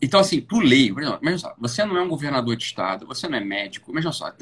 [0.00, 3.38] então, assim, pro leigo, imagina só, você não é um governador de estado, você não
[3.38, 4.32] é médico, imagina só,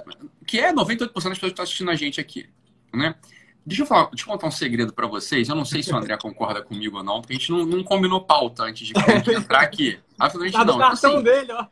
[0.46, 2.48] que é 98% das pessoas que estão assistindo a gente aqui,
[2.92, 3.14] né?
[3.66, 5.48] Deixa eu, falar, deixa eu contar um segredo para vocês.
[5.48, 7.82] Eu não sei se o André concorda comigo ou não, porque a gente não, não
[7.82, 8.92] combinou pauta antes de,
[9.34, 9.98] entrar aqui.
[10.18, 10.74] Absolutamente tá não.
[10.74, 11.66] Então, cartão assim, dele, ó.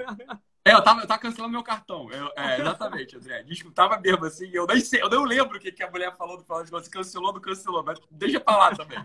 [0.65, 2.09] É, eu tava, eu tava cancelando meu cartão.
[2.11, 3.43] Eu, é, exatamente, André.
[3.43, 4.49] Desculpa mesmo, assim.
[4.53, 6.71] Eu nem sei, eu não lembro o que, que a mulher falou do final de
[6.71, 6.89] contas.
[6.89, 8.99] Cancelou, não cancelou, mas deixa pra lá também.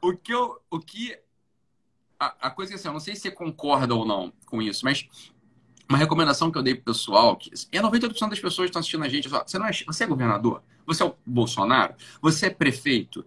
[0.00, 1.18] O que, eu, o que
[2.20, 5.08] a, coisa é assim, eu não sei se você concorda ou não com isso, mas
[5.88, 9.04] uma recomendação que eu dei pro pessoal, que é 98% das pessoas que estão assistindo
[9.04, 10.62] a gente, você não é, você é governador?
[10.86, 11.94] Você é o Bolsonaro?
[12.20, 13.24] Você é prefeito?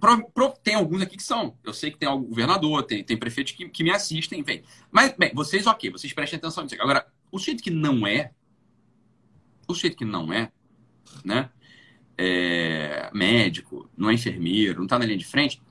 [0.00, 1.56] Pro, pro, tem alguns aqui que são.
[1.64, 4.62] Eu sei que tem algum governador, tem, tem prefeitos que, que me assistem, vem.
[4.90, 6.76] Mas, bem, vocês, ok, vocês prestem atenção nisso.
[6.80, 8.32] Agora, o sujeito que não é,
[9.66, 10.50] o sujeito que não é,
[11.24, 11.50] né?
[12.16, 15.62] É médico, não é enfermeiro, não está na linha de frente,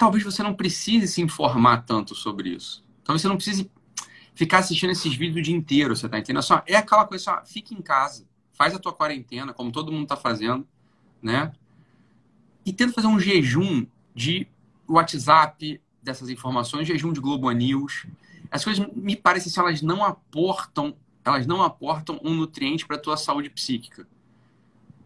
[0.00, 2.82] talvez você não precise se informar tanto sobre isso.
[3.04, 3.70] Talvez você não precise
[4.34, 6.42] ficar assistindo esses vídeos o dia inteiro, você tá entendendo?
[6.42, 10.06] Só, é aquela coisa, só, fica em casa, faz a tua quarentena, como todo mundo
[10.06, 10.66] tá fazendo,
[11.20, 11.52] né?
[12.64, 14.48] E tenta fazer um jejum de
[14.88, 18.06] WhatsApp dessas informações, jejum de Globo News.
[18.50, 23.18] As coisas me parecem assim, elas não aportam, elas não aportam um nutriente para tua
[23.18, 24.08] saúde psíquica.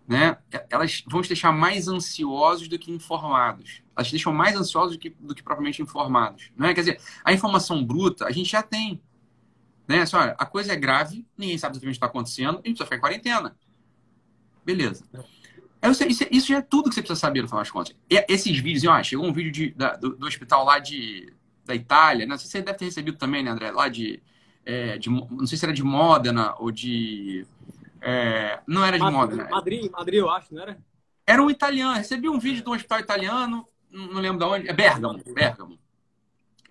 [0.06, 0.36] Né?
[0.70, 3.82] Elas vão te deixar mais ansiosos do que informados.
[3.96, 6.50] Elas te deixam mais ansiosos do que, do que propriamente informados.
[6.56, 6.74] Né?
[6.74, 9.00] Quer dizer, a informação bruta a gente já tem.
[9.86, 10.02] Né?
[10.02, 12.76] Assim, olha, a coisa é grave, ninguém sabe exatamente o que está acontecendo, a gente
[12.76, 13.56] precisa ficar em quarentena.
[14.64, 15.04] Beleza.
[15.90, 17.94] Isso, isso, já é tudo que você precisa saber, no final das contas.
[18.08, 21.30] E esses vídeos, ó, chegou um vídeo de, da, do, do, hospital lá de,
[21.64, 22.30] da Itália, né?
[22.30, 23.70] não sei se você deve ter recebido também, né, André?
[23.70, 24.22] Lá de,
[24.64, 27.46] é, de não sei se era de Modena ou de...
[28.00, 29.50] É, não era de Madrid, Modena.
[29.50, 30.78] Madrid, Madrid, eu acho, não era?
[31.26, 31.94] Era um italiano.
[31.94, 35.78] Recebi um vídeo de um hospital italiano, não lembro de onde, é Bergamo, Bergamo.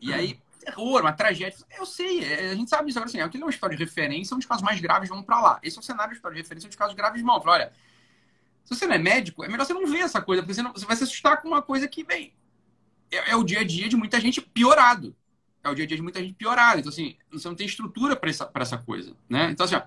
[0.02, 1.58] E aí terror, uma tragédia.
[1.78, 2.98] Eu sei, é, a gente sabe isso.
[2.98, 5.42] Agora, assim, aquele é um história de referência, onde os casos mais graves vão para
[5.42, 5.60] lá.
[5.62, 7.42] Esse é o cenário de história de referência, onde os casos graves vão.
[7.42, 7.74] Fala, olha,
[8.64, 10.72] se você não é médico, é melhor você não ver essa coisa, porque você, não,
[10.72, 12.34] você vai se assustar com uma coisa que, bem,
[13.12, 15.16] é, é, o dia a dia de muita gente piorado.
[15.64, 16.80] É o dia a dia de muita gente piorado.
[16.80, 19.50] Então, assim, você não tem estrutura para essa, essa coisa, né?
[19.52, 19.84] Então, assim, ó,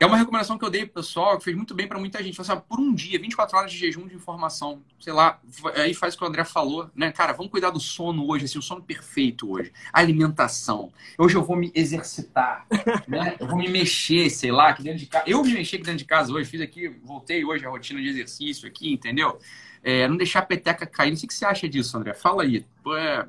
[0.00, 2.40] é uma recomendação que eu dei pro pessoal, que fez muito bem para muita gente.
[2.40, 5.38] Assim, por um dia, 24 horas de jejum de informação, sei lá,
[5.74, 7.12] aí faz o que o André falou, né?
[7.12, 9.70] Cara, vamos cuidar do sono hoje, assim, o sono perfeito hoje.
[9.92, 10.90] alimentação.
[11.18, 12.66] Hoje eu vou me exercitar,
[13.06, 13.36] né?
[13.38, 15.24] Eu vou me mexer, sei lá, aqui dentro de casa.
[15.28, 18.08] Eu me mexi aqui dentro de casa hoje, fiz aqui, voltei hoje a rotina de
[18.08, 19.38] exercício aqui, entendeu?
[19.82, 21.10] É, não deixar a peteca cair.
[21.10, 22.14] Não sei o que você acha disso, André.
[22.14, 22.64] Fala aí.
[22.82, 23.26] Tu é,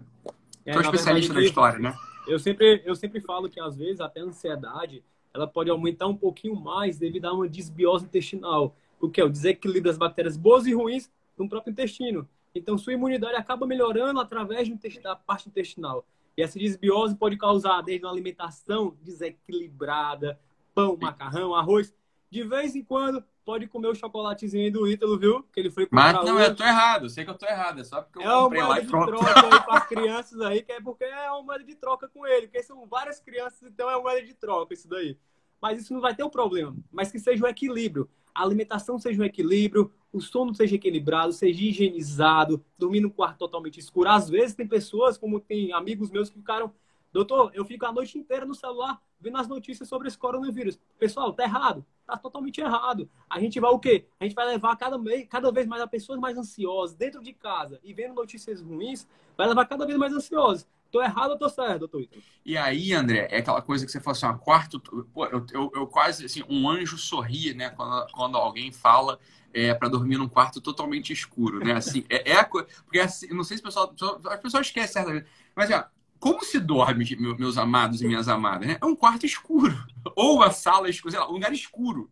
[0.66, 1.94] é, é especialista verdade, da história, né?
[2.26, 6.16] Eu sempre, eu sempre falo que, às vezes, até a ansiedade ela pode aumentar um
[6.16, 10.66] pouquinho mais devido a uma desbiose intestinal, o que é o desequilíbrio das bactérias boas
[10.66, 12.28] e ruins no próprio intestino.
[12.54, 14.70] Então, sua imunidade acaba melhorando através
[15.02, 16.06] da parte intestinal.
[16.38, 20.40] E essa desbiose pode causar desde uma alimentação desequilibrada,
[20.74, 21.94] pão, macarrão, arroz.
[22.30, 25.44] De vez em quando, pode comer o chocolatezinho do Ítalo, viu?
[25.52, 26.46] Que ele foi Mas não, hoje.
[26.46, 27.10] eu tô errado.
[27.10, 27.82] Sei que eu tô errado.
[27.82, 29.14] É só porque eu é comprei lá e pronto.
[29.14, 31.64] É uma moeda de troca aí as crianças aí, que é porque é uma moeda
[31.64, 32.48] de troca com ele.
[32.48, 35.18] Porque são várias crianças, então é uma moeda de troca isso daí.
[35.62, 36.76] Mas isso não vai ter um problema.
[36.92, 38.10] Mas que seja um equilíbrio.
[38.34, 43.80] A alimentação seja um equilíbrio, o sono seja equilibrado, seja higienizado, dormir no quarto totalmente
[43.80, 44.10] escuro.
[44.10, 46.74] Às vezes tem pessoas, como tem amigos meus que ficaram
[47.12, 50.80] Doutor, eu fico a noite inteira no celular vendo as notícias sobre esse coronavírus.
[50.98, 51.86] Pessoal, tá errado.
[52.08, 53.10] Tá totalmente errado.
[53.30, 54.08] A gente vai o quê?
[54.20, 57.34] A gente vai levar cada, vez, cada vez mais a pessoas mais ansiosas dentro de
[57.34, 60.68] casa e vendo notícias ruins, vai levar cada vez mais ansiosas.
[60.92, 62.06] Tô errado ou tô certo, doutor?
[62.46, 64.80] E aí, André, é aquela coisa que você falou assim, uma quarto.
[65.14, 69.18] Pô, eu, eu, eu, quase assim, um anjo sorri, né, quando, quando alguém fala
[69.54, 71.74] é, para dormir num quarto totalmente escuro, né?
[71.74, 72.68] Assim, é, é a coisa.
[72.84, 73.94] Porque assim, não sei se o pessoal.
[74.26, 75.86] As pessoas esquecem certa Mas, ó,
[76.22, 78.68] como se dorme, meus amados e minhas amadas?
[78.68, 78.78] Né?
[78.80, 79.76] É um quarto escuro.
[80.16, 82.12] Ou uma sala escura, sei lá, um lugar escuro.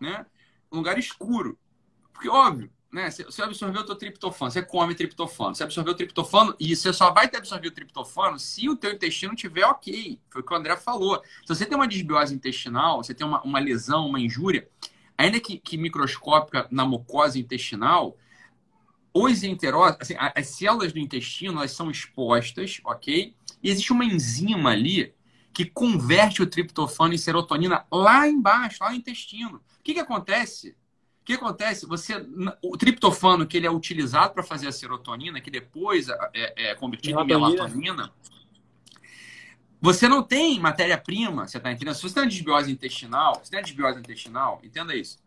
[0.00, 0.24] Né?
[0.72, 1.58] Um lugar escuro.
[2.10, 3.10] Porque, óbvio, né?
[3.10, 5.54] Você absorveu o teu triptofano, você come triptofano.
[5.54, 8.92] Você absorveu o triptofano e você só vai ter absorvido o triptofano se o teu
[8.92, 10.18] intestino estiver ok.
[10.30, 11.22] Foi o que o André falou.
[11.44, 14.66] Se você tem uma desbiose intestinal, você tem uma, uma lesão, uma injúria,
[15.18, 18.16] ainda que, que microscópica na mucosa intestinal,
[19.14, 23.34] os enterócitos, assim, as células do intestino, elas são expostas, ok?
[23.62, 25.14] E existe uma enzima ali
[25.52, 29.56] que converte o triptofano em serotonina lá embaixo, lá no intestino.
[29.56, 30.70] O que, que acontece?
[31.20, 31.86] O que acontece?
[31.86, 32.14] Você,
[32.62, 37.20] o triptofano que ele é utilizado para fazer a serotonina, que depois é, é, convertido
[37.20, 38.10] em melatonina,
[39.80, 41.94] você não tem matéria-prima, você está entendendo?
[41.94, 45.20] Se você tem uma desbiose intestinal, se tem uma desbiose intestinal, entenda isso.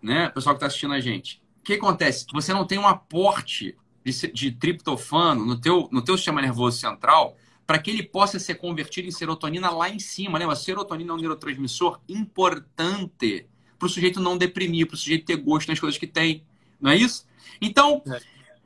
[0.00, 0.28] Né?
[0.28, 2.26] O pessoal que está assistindo a gente o que acontece?
[2.32, 7.36] Você não tem um aporte de, de triptofano no teu, no teu sistema nervoso central
[7.64, 10.38] para que ele possa ser convertido em serotonina lá em cima.
[10.38, 10.54] Lembra?
[10.54, 13.46] A serotonina é um neurotransmissor importante
[13.78, 16.44] para o sujeito não deprimir, para o sujeito ter gosto nas coisas que tem.
[16.80, 17.26] Não é isso?
[17.60, 18.20] Então, é,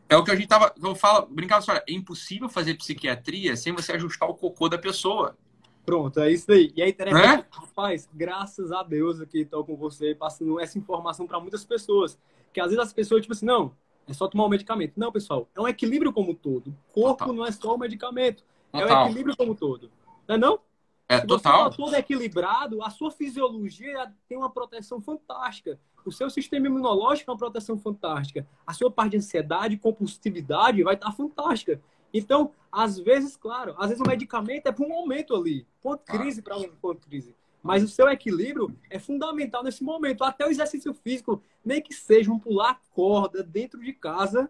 [0.08, 0.74] é o que a gente tava.
[0.82, 4.78] Eu falo, brincava assim, olha, é impossível fazer psiquiatria sem você ajustar o cocô da
[4.78, 5.36] pessoa.
[5.84, 6.72] Pronto, é isso aí.
[6.74, 7.46] E é interessante, é?
[7.52, 12.18] rapaz, graças a Deus aqui estou com você, passando essa informação para muitas pessoas.
[12.56, 13.76] Que às vezes as pessoas, tipo assim, não,
[14.08, 14.94] é só tomar um medicamento.
[14.96, 16.68] Não, pessoal, é um equilíbrio como um todo.
[16.68, 17.34] O corpo Total.
[17.34, 18.42] não é só o medicamento,
[18.72, 18.88] Total.
[18.88, 19.90] é o equilíbrio como um todo.
[20.26, 20.58] Não é não?
[21.06, 21.64] É, Se total.
[21.64, 25.78] você está todo equilibrado, a sua fisiologia tem uma proteção fantástica.
[26.02, 28.48] O seu sistema imunológico é uma proteção fantástica.
[28.66, 31.78] A sua parte de ansiedade, compulsividade vai estar fantástica.
[32.10, 36.40] Então, às vezes, claro, às vezes o medicamento é para um momento ali, ponto crise
[36.40, 37.36] para um ponto crise.
[37.66, 40.22] Mas o seu equilíbrio é fundamental nesse momento.
[40.22, 44.48] Até o exercício físico, nem que seja um pular corda dentro de casa.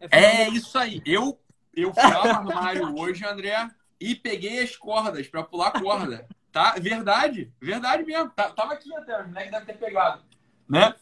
[0.00, 1.02] É, é isso aí.
[1.04, 1.38] Eu,
[1.74, 6.26] eu fui ao armário hoje, André, e peguei as cordas para pular corda.
[6.50, 6.74] Tá?
[6.80, 8.30] Verdade, verdade mesmo.
[8.30, 10.22] Tá, tava aqui até, o moleque deve ter pegado.
[10.68, 10.94] Né?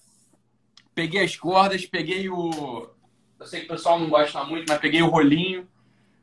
[0.94, 2.90] Peguei as cordas, peguei o.
[3.38, 5.68] Eu sei que o pessoal não gosta muito, mas peguei o rolinho.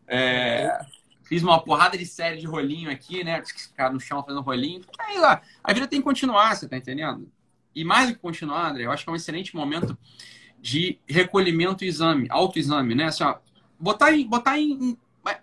[0.08, 0.68] É...
[1.24, 3.44] Fiz uma porrada de série de rolinho aqui, né?
[3.46, 4.82] Ficar no chão fazendo rolinho.
[5.00, 7.32] Aí lá, a vida tem que continuar, você tá entendendo?
[7.76, 9.98] E mais do que continuar, André, eu acho que é um excelente momento
[10.60, 13.06] de recolhimento e exame, autoexame, né?
[13.06, 13.38] Assim, ó,
[13.80, 14.98] botar em, botar em,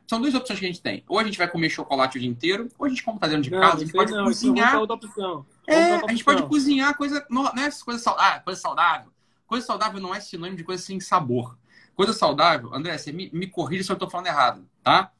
[0.06, 1.02] são duas opções que a gente tem.
[1.08, 3.42] Ou a gente vai comer chocolate o dia inteiro, ou a gente, como tá dentro
[3.42, 4.78] de casa, a gente pode não, cozinhar.
[4.78, 5.46] Outra opção.
[5.66, 7.26] É, outra a gente pode cozinhar coisa.
[7.30, 8.32] Não, não é coisa saudável.
[8.32, 9.12] Ah, coisa saudável.
[9.46, 11.58] Coisa saudável não é sinônimo de coisa sem sabor.
[11.94, 15.12] Coisa saudável, André, você me, me corrija se eu estou falando errado, tá?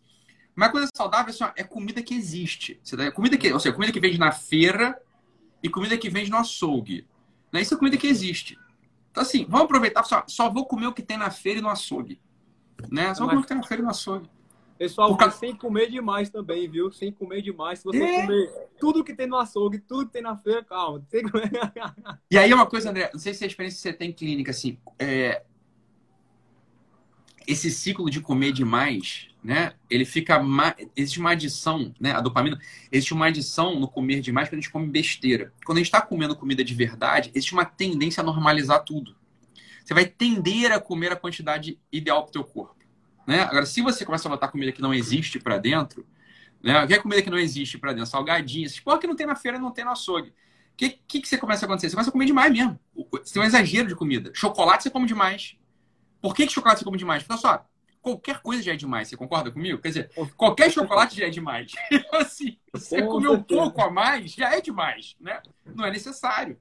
[0.61, 2.79] Mas coisa saudável assim, ó, é comida que existe.
[2.99, 5.01] É comida que, ou seja, comida que vende na feira
[5.63, 7.07] e comida que vende no açougue.
[7.51, 7.63] Né?
[7.63, 8.59] Isso é comida que existe.
[9.11, 10.05] Então, assim, vamos aproveitar.
[10.05, 12.21] Só, só vou comer o que tem na feira e no açougue.
[12.91, 13.15] Né?
[13.15, 14.29] Só vou comer o que tem na feira e no açougue.
[14.77, 15.33] Pessoal, Por...
[15.33, 16.93] sem comer demais também, viu?
[16.93, 17.79] Sem comer demais.
[17.79, 18.21] Se você é.
[18.21, 21.03] comer tudo que tem no açougue, tudo que tem na feira, calma.
[22.31, 24.51] e aí é uma coisa, André, não sei se a experiência que você tem clínica,
[24.51, 25.43] assim, é...
[27.47, 29.73] esse ciclo de comer demais, né?
[29.89, 30.39] Ele fica.
[30.39, 30.75] Ma...
[30.97, 32.13] Existe uma adição, né?
[32.13, 32.59] A dopamina.
[32.93, 35.53] Existe uma adição no comer demais quando a gente come besteira.
[35.65, 39.17] Quando a gente está comendo comida de verdade, existe uma tendência a normalizar tudo.
[39.85, 42.77] Você vai tender a comer a quantidade ideal para o teu corpo.
[43.27, 43.41] Né?
[43.43, 46.07] Agora, se você começa a botar comida que não existe para dentro,
[46.63, 46.87] né?
[46.87, 48.11] que é comida que não existe para dentro?
[48.11, 50.31] Salgadinhos, porra que não tem na feira, não tem no açougue.
[50.31, 50.35] O
[50.77, 51.91] que, que, que você começa a acontecer?
[51.91, 52.79] Você começa a comer demais mesmo.
[53.13, 54.31] Você tem um exagero de comida.
[54.35, 55.57] Chocolate você come demais.
[56.21, 57.25] Por que, que chocolate você come demais?
[57.29, 57.67] Olha só,
[58.01, 59.09] qualquer coisa já é demais.
[59.09, 59.79] Você concorda comigo?
[59.79, 61.73] Quer dizer, qualquer chocolate já é demais.
[62.13, 65.41] assim, você comer um pouco a mais já é demais, né?
[65.65, 66.59] Não é necessário.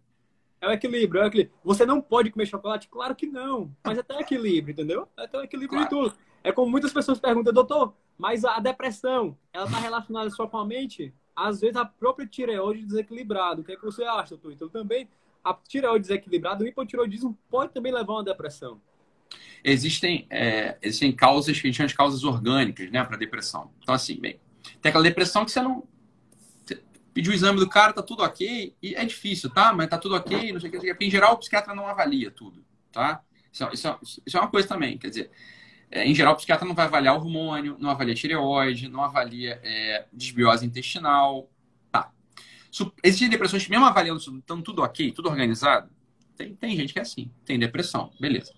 [0.62, 1.56] É o equilíbrio, é o equilíbrio.
[1.64, 2.90] Você não pode comer chocolate?
[2.90, 3.74] Claro que não.
[3.84, 5.08] Mas é até o equilíbrio, entendeu?
[5.18, 5.84] É até o equilíbrio claro.
[5.84, 6.18] de tudo.
[6.44, 10.66] É como muitas pessoas perguntam, doutor, mas a depressão, ela está relacionada só com a
[10.66, 11.14] mente?
[11.36, 13.62] Às vezes a própria tireoide desequilibrada.
[13.62, 14.52] O que é que você acha, doutor?
[14.52, 15.08] Então também
[15.44, 18.82] a tireoide desequilibrada, o hipotireoidismo pode também levar a uma depressão.
[19.64, 23.72] Existem, é, existem causas que a gente chama de causas orgânicas, né, para depressão.
[23.82, 24.40] Então, assim, bem,
[24.82, 25.88] tem aquela depressão que você não
[27.14, 29.74] pediu o exame do cara, tá tudo ok, e é difícil, tá?
[29.74, 31.06] Mas tá tudo ok, não sei o que.
[31.06, 33.22] Em geral, o psiquiatra não avalia tudo, tá?
[33.52, 35.32] Isso, isso, isso é uma coisa também, quer dizer,
[35.92, 39.60] é, em geral, o psiquiatra não vai avaliar o hormônio, não avalia tireoide, não avalia
[39.64, 41.50] é, desbiose intestinal.
[41.92, 42.12] Tá.
[43.04, 45.90] Existem depressões que, mesmo avaliando estão tudo ok, tudo organizado,
[46.38, 48.54] tem, tem gente que é assim, tem depressão, beleza.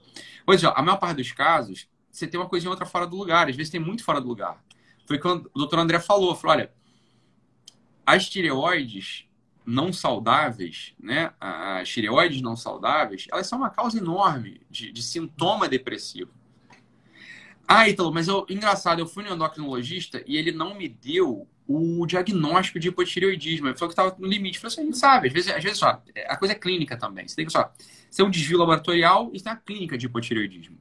[0.45, 3.15] Pois é, a maior parte dos casos, você tem uma coisa ou outra fora do
[3.15, 4.63] lugar, às vezes tem muito fora do lugar.
[5.05, 6.73] Foi quando o doutor André falou, falou, olha,
[8.05, 9.25] as tireoides
[9.65, 15.69] não saudáveis, né, as tireoides não saudáveis, elas são uma causa enorme de, de sintoma
[15.69, 16.31] depressivo.
[17.67, 22.05] Ah, Ítalo, mas eu, engraçado, eu fui no endocrinologista e ele não me deu o
[22.05, 23.67] diagnóstico de hipotireoidismo.
[23.67, 24.59] Ele falou que estava no limite.
[24.59, 27.27] Falei assim, a gente sabe, às vezes, às vezes só, a coisa é clínica também.
[27.27, 27.71] Você tem que só
[28.09, 30.77] ser um desvio laboratorial e tem a clínica de hipotireoidismo.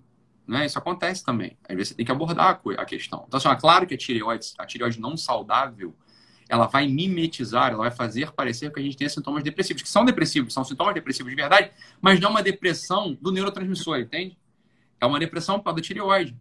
[0.46, 0.66] Né?
[0.66, 1.56] Isso acontece também.
[1.68, 3.24] Às vezes você tem que abordar a questão.
[3.28, 5.94] Então, assim, é claro que a tireoide, a tireoide não saudável,
[6.48, 10.04] ela vai mimetizar, ela vai fazer parecer que a gente tem sintomas depressivos, que são
[10.04, 11.70] depressivos, são sintomas depressivos de verdade,
[12.02, 14.36] mas não é uma depressão do neurotransmissor, entende?
[15.00, 16.36] É uma depressão para do tireoide.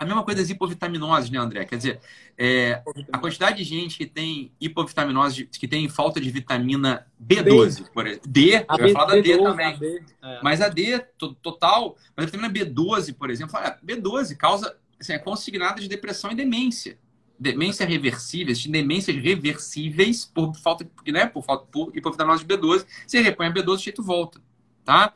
[0.00, 1.62] A mesma coisa das hipovitaminoses, né, André?
[1.66, 2.00] Quer dizer,
[2.38, 2.82] é,
[3.12, 8.26] a quantidade de gente que tem hipovitaminose, que tem falta de vitamina B12, por exemplo.
[8.26, 9.78] D, a eu ia falar da D, também.
[9.78, 10.40] D, é.
[10.42, 10.98] Mas a D,
[11.42, 16.32] total, mas a vitamina B12, por exemplo, olha, B12 causa, assim, é consignada de depressão
[16.32, 16.98] e demência.
[17.38, 22.86] Demência reversível, demências reversíveis por falta, né, por falta por hipovitaminose de B12.
[23.06, 24.40] Você repõe a B12, o jeito volta,
[24.82, 25.12] tá?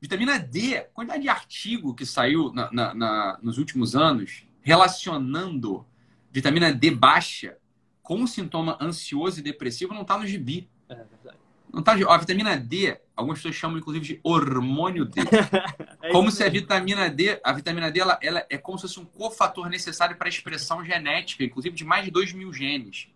[0.00, 5.86] Vitamina D, quantidade de artigo que saiu na, na, na, nos últimos anos relacionando
[6.30, 7.56] vitamina D baixa
[8.02, 10.68] com sintoma ansioso e depressivo não está no gibi.
[10.88, 11.38] É verdade.
[11.72, 15.20] Não tá, ó, a vitamina D, algumas pessoas chamam inclusive de hormônio D.
[16.02, 19.00] é como se a vitamina D, a vitamina D, ela, ela, é como se fosse
[19.00, 23.08] um cofator necessário para a expressão genética, inclusive de mais de 2 mil genes.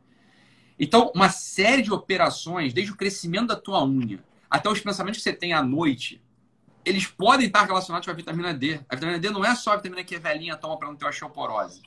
[0.78, 5.24] Então, uma série de operações, desde o crescimento da tua unha até os pensamentos que
[5.24, 6.22] você tem à noite,
[6.88, 8.80] eles podem estar relacionados com a vitamina D.
[8.88, 11.06] A vitamina D não é só a vitamina que a velhinha toma para não ter
[11.06, 11.82] osteoporose.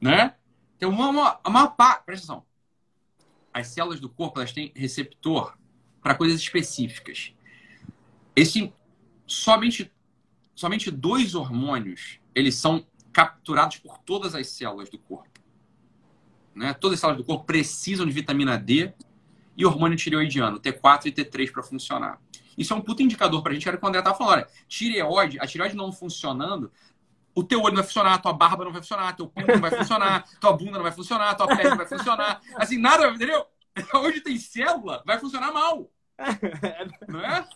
[0.00, 0.36] Né?
[0.78, 2.46] Tem uma, uma, uma pá, presta atenção.
[3.52, 5.58] as células do corpo elas têm receptor
[6.00, 7.34] para coisas específicas.
[8.36, 8.72] Esse
[9.26, 9.92] somente
[10.54, 15.40] somente dois hormônios eles são capturados por todas as células do corpo.
[16.54, 16.72] Né?
[16.74, 18.92] Todas as células do corpo precisam de vitamina D
[19.56, 22.20] e hormônio tireoidiano, T4 e T3 para funcionar.
[22.62, 24.34] Isso é um puta indicador para a gente, era o que o André estava falando.
[24.34, 26.72] Olha, tireoide, a tireoide não funcionando,
[27.34, 29.70] o teu olho não vai funcionar, tua barba não vai funcionar, teu pinto não vai
[29.70, 32.40] funcionar, tua bunda não vai funcionar, tua pele não vai funcionar.
[32.56, 33.46] Assim, nada, entendeu?
[33.94, 35.90] Onde tem célula, vai funcionar mal.
[37.08, 37.48] Não é?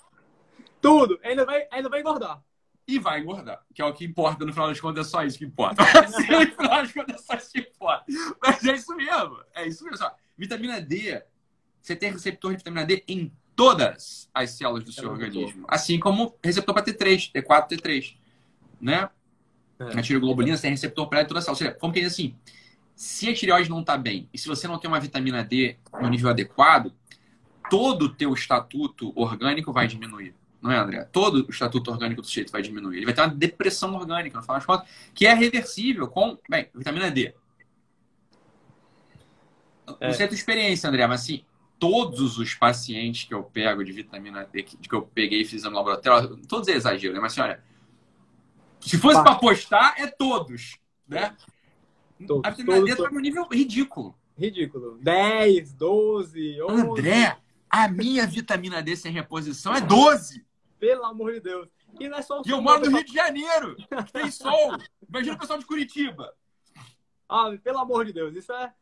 [0.80, 1.18] Tudo.
[1.22, 2.42] Ainda vai, ainda vai engordar.
[2.88, 5.38] E vai engordar, que é o que importa, no final das contas, é só isso
[5.38, 5.82] que importa.
[6.06, 8.04] No final das contas, é só isso que importa.
[8.40, 9.38] Mas é isso mesmo.
[9.54, 10.10] É isso mesmo.
[10.38, 11.22] Vitamina D,
[11.80, 15.64] você tem receptor de vitamina D em todas as células do seu organismo.
[15.66, 18.14] Assim como receptor para T3, T4, T3.
[18.80, 19.08] Né?
[19.80, 19.98] É.
[19.98, 21.54] A tireoglobulina tem receptor para toda a célula.
[21.54, 22.36] Ou seja, vamos pensar assim,
[22.94, 26.08] se a tireoide não está bem e se você não tem uma vitamina D no
[26.08, 26.92] nível adequado,
[27.70, 30.34] todo o teu estatuto orgânico vai diminuir.
[30.60, 31.04] Não é, André?
[31.04, 32.96] Todo o estatuto orgânico do sujeito vai diminuir.
[32.96, 36.68] Ele vai ter uma depressão orgânica, no final das contas, que é reversível com, bem,
[36.74, 37.34] vitamina D.
[40.00, 40.06] É.
[40.08, 41.44] Não sei a tua experiência, André, mas assim,
[41.78, 45.70] todos os pacientes que eu pego de vitamina D, que eu peguei e fiz no
[45.70, 47.20] laboratório, todos é exagero, né?
[47.20, 47.62] Mas assim, olha,
[48.80, 51.36] se fosse para apostar, é todos, né?
[52.26, 54.14] Todos, a vitamina todos, D está num nível ridículo.
[54.38, 54.98] Ridículo.
[55.00, 56.82] 10, 12, 11.
[56.82, 57.38] André,
[57.70, 60.44] a minha vitamina D sem reposição é 12.
[60.78, 61.68] Pelo amor de Deus.
[61.98, 64.76] E não é só o E eu moro no Rio de Janeiro, que tem sol.
[65.08, 66.34] Imagina o pessoal de Curitiba.
[67.28, 68.72] Ah, pelo amor de Deus, isso é,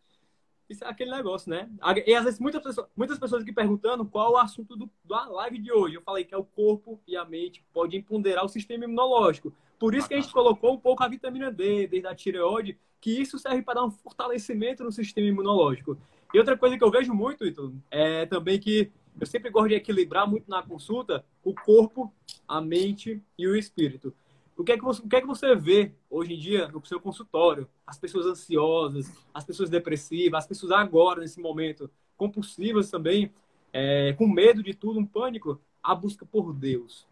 [0.68, 1.68] isso é aquele negócio, né?
[2.07, 5.59] E às vezes muitas pessoas, muitas pessoas aqui perguntando qual o assunto do, da live
[5.59, 5.96] de hoje.
[5.96, 9.53] Eu falei que é o corpo e a mente podem empoderar o sistema imunológico.
[9.79, 13.20] Por isso que a gente colocou um pouco a vitamina D, desde a tireoide, que
[13.20, 15.98] isso serve para dar um fortalecimento no sistema imunológico.
[16.33, 19.74] E outra coisa que eu vejo muito, Ito, é também que eu sempre gosto de
[19.74, 22.12] equilibrar muito na consulta o corpo,
[22.48, 24.14] a mente e o espírito.
[24.56, 26.84] O que é que você, o que é que você vê hoje em dia no
[26.84, 27.68] seu consultório?
[27.86, 33.32] As pessoas ansiosas, as pessoas depressivas, as pessoas agora, nesse momento, compulsivas também,
[33.72, 37.06] é, com medo de tudo, um pânico, a busca por Deus.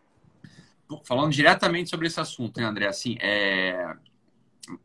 [1.04, 2.86] Falando diretamente sobre esse assunto, André?
[2.86, 3.96] Assim, é...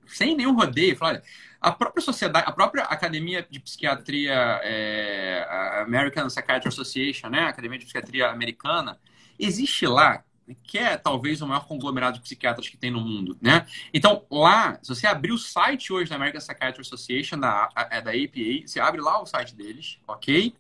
[0.08, 1.22] sem nenhum rodeio, olha,
[1.60, 7.50] a própria sociedade, a própria Academia de Psiquiatria, é, a American Psychiatry Association, né, a
[7.50, 9.00] Academia de Psiquiatria Americana,
[9.38, 10.24] existe lá,
[10.64, 13.66] que é talvez o maior conglomerado de psiquiatras que tem no mundo, né?
[13.94, 18.12] Então, lá, se você abrir o site hoje da American Psychiatry Association, da, é da
[18.12, 20.56] APA, você abre lá o site deles, ok?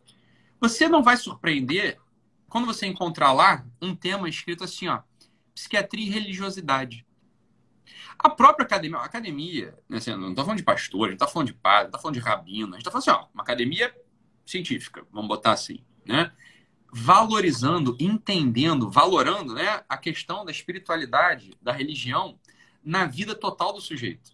[0.59, 1.99] Você não vai surpreender
[2.49, 5.01] quando você encontrar lá um tema escrito assim, ó,
[5.53, 7.05] psiquiatria e religiosidade.
[8.19, 11.47] A própria academia, academia, né, assim, não está falando de pastor, a gente está falando
[11.47, 13.93] de padre, está falando de rabino, a gente está falando assim, ó, uma academia
[14.45, 16.31] científica, vamos botar assim, né?
[16.91, 22.39] Valorizando, entendendo, valorando né, a questão da espiritualidade, da religião
[22.83, 24.31] na vida total do sujeito.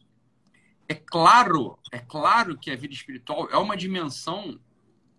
[0.87, 4.59] É claro, é claro que a vida espiritual é uma dimensão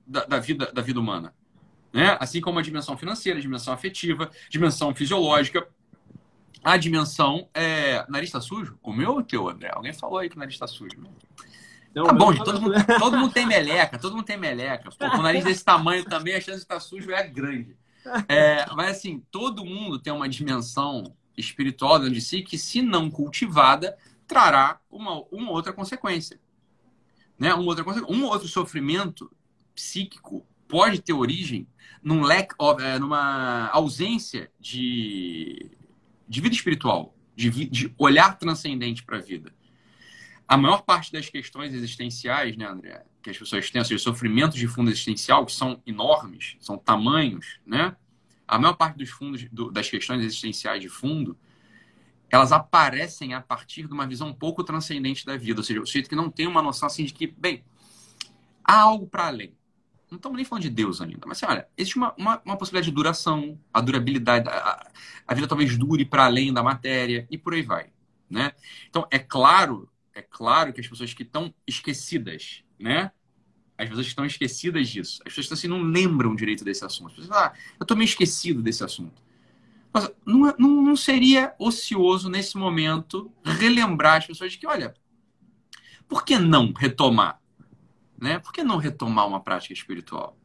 [0.06, 1.34] da, da vida, da vida humana.
[1.92, 2.16] Né?
[2.20, 5.66] Assim como a dimensão financeira, a dimensão afetiva, dimensão fisiológica,
[6.64, 8.04] a dimensão é.
[8.08, 8.78] Nariz tá sujo?
[8.82, 9.70] O meu ou o teu, André?
[9.72, 10.96] Alguém falou aí que o nariz tá sujo.
[11.94, 14.90] Não, tá bom, todo mundo, todo mundo tem meleca, todo mundo tem meleca.
[14.90, 17.76] Pô, com o nariz desse tamanho também, a chance de estar tá sujo é grande.
[18.28, 23.10] É, mas assim, todo mundo tem uma dimensão espiritual dentro de si que, se não
[23.10, 26.38] cultivada, trará uma, uma outra consequência.
[27.38, 27.54] Né?
[27.54, 29.30] Um, outra, um outro sofrimento
[29.74, 31.66] psíquico pode ter origem
[32.02, 35.70] num lack of, é, numa ausência de
[36.28, 39.52] de vida espiritual, de, de olhar transcendente para a vida.
[40.46, 44.58] A maior parte das questões existenciais, né, André, que as pessoas têm, ou seja, sofrimentos
[44.58, 47.96] de fundo existencial, que são enormes, são tamanhos, né?
[48.46, 51.36] A maior parte dos fundos, do, das questões existenciais de fundo,
[52.28, 55.86] elas aparecem a partir de uma visão um pouco transcendente da vida, ou seja, o
[55.86, 57.64] sujeito que não tem uma noção assim de que, bem,
[58.62, 59.54] há algo para além
[60.14, 62.90] não estamos nem falando de Deus ainda, mas assim, olha, existe uma, uma, uma possibilidade
[62.90, 64.90] de duração, a durabilidade, a,
[65.26, 67.90] a vida talvez dure para além da matéria e por aí vai,
[68.30, 68.52] né?
[68.88, 73.10] Então, é claro, é claro que as pessoas que estão esquecidas, né?
[73.76, 77.08] As pessoas que estão esquecidas disso, as pessoas que assim, não lembram direito desse assunto.
[77.08, 79.20] As pessoas, ah, eu estou meio esquecido desse assunto.
[79.92, 84.94] Mas não, é, não, não seria ocioso nesse momento relembrar as pessoas de que, olha,
[86.08, 87.40] por que não retomar?
[88.20, 88.38] Né?
[88.38, 90.38] Por que não retomar uma prática espiritual?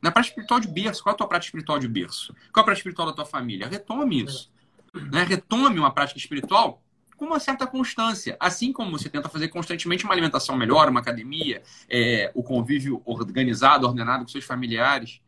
[0.00, 2.32] Na prática espiritual de berço, qual é a tua prática espiritual de berço?
[2.52, 3.66] Qual é a prática espiritual da tua família?
[3.66, 4.52] Retome isso.
[4.94, 5.24] Né?
[5.24, 6.82] Retome uma prática espiritual
[7.16, 8.36] com uma certa constância.
[8.38, 13.86] Assim como você tenta fazer constantemente uma alimentação melhor, uma academia, é, o convívio organizado,
[13.86, 15.20] ordenado com seus familiares.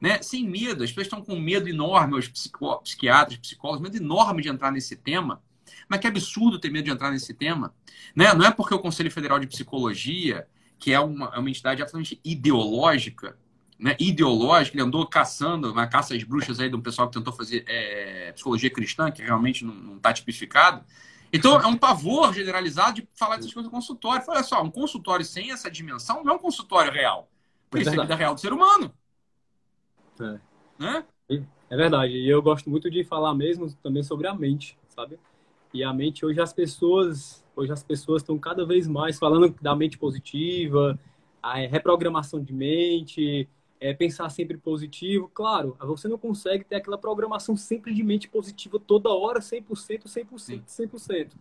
[0.00, 0.22] Né?
[0.22, 0.84] Sem medo.
[0.84, 5.42] As pessoas estão com medo enorme, os psiquiatras, psicólogos, medo enorme de entrar nesse tema.
[5.88, 7.74] Mas que absurdo ter medo de entrar nesse tema.
[8.14, 8.32] Né?
[8.34, 10.46] Não é porque o Conselho Federal de Psicologia,
[10.78, 13.36] que é uma, é uma entidade absolutamente ideológica,
[13.78, 17.32] né, ideológica, ele andou caçando, uma caça às bruxas aí de um pessoal que tentou
[17.32, 20.84] fazer é, psicologia cristã, que realmente não está tipificado.
[21.32, 24.24] Então, é um pavor generalizado de falar dessas coisas no consultório.
[24.28, 27.28] Olha só, um consultório sem essa dimensão não é um consultório real.
[27.68, 28.92] Porque isso é vida real do ser humano.
[30.20, 30.38] É.
[30.78, 31.04] Né?
[31.70, 32.14] É verdade.
[32.14, 35.18] E eu gosto muito de falar mesmo também sobre a mente, sabe?
[35.72, 39.76] E a mente, hoje as pessoas, hoje as pessoas estão cada vez mais falando da
[39.76, 40.98] mente positiva,
[41.42, 43.46] a reprogramação de mente,
[43.80, 45.30] é, pensar sempre positivo.
[45.32, 50.62] Claro, você não consegue ter aquela programação sempre de mente positiva toda hora, 100%, 100%,
[50.66, 51.32] 100%.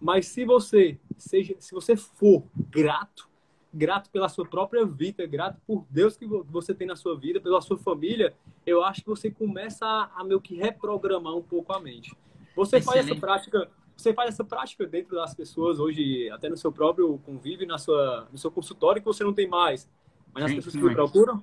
[0.00, 3.28] Mas se você seja, se você for grato,
[3.72, 7.60] grato pela sua própria vida, grato por Deus que você tem na sua vida, pela
[7.60, 8.34] sua família,
[8.66, 12.16] eu acho que você começa a, a meio que reprogramar um pouco a mente.
[12.56, 12.84] Você Excelente.
[12.84, 17.18] faz essa prática, você faz essa prática dentro das pessoas hoje, até no seu próprio
[17.18, 19.88] convívio, na sua, no seu consultório que você não tem mais,
[20.32, 21.42] mas nas pessoas que procuram?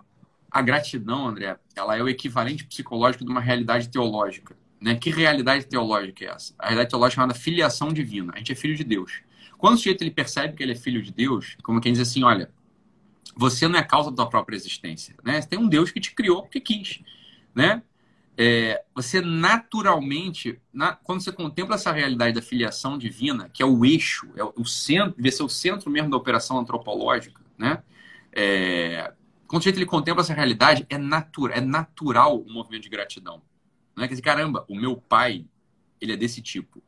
[0.49, 4.55] A gratidão, André, ela é o equivalente psicológico de uma realidade teológica.
[4.79, 4.95] Né?
[4.95, 6.53] Que realidade teológica é essa?
[6.57, 8.33] A realidade teológica é chamada filiação divina.
[8.35, 9.21] A gente é filho de Deus.
[9.57, 12.23] Quando o sujeito ele percebe que ele é filho de Deus, como quem diz assim,
[12.23, 12.51] olha,
[13.35, 15.41] você não é causa da própria existência, né?
[15.41, 17.01] Tem um Deus que te criou porque quis,
[17.53, 17.81] né?
[18.39, 23.83] É, você naturalmente, na, quando você contempla essa realidade da filiação divina, que é o
[23.83, 27.81] eixo, é o centro, deve ser o centro mesmo da operação antropológica, né?
[28.31, 29.11] É,
[29.47, 33.41] quando o sujeito ele contempla essa realidade, é, natura, é natural o movimento de gratidão.
[33.95, 35.45] Não é que dizer, caramba, o meu pai,
[35.99, 36.83] ele é desse tipo.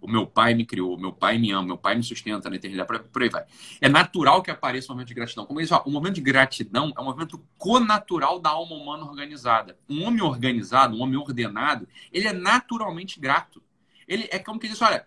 [0.00, 2.50] O meu pai me criou, o meu pai me ama, o meu pai me sustenta
[2.50, 3.44] na eternidade, por, aí vai.
[3.80, 5.46] É natural que apareça um movimento de gratidão.
[5.46, 9.78] Como eles falam, o movimento de gratidão é um movimento conatural da alma humana organizada.
[9.88, 13.62] Um homem organizado, um homem ordenado, ele é naturalmente grato.
[14.06, 15.06] Ele é como que diz, olha,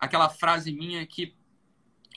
[0.00, 1.32] aquela frase minha que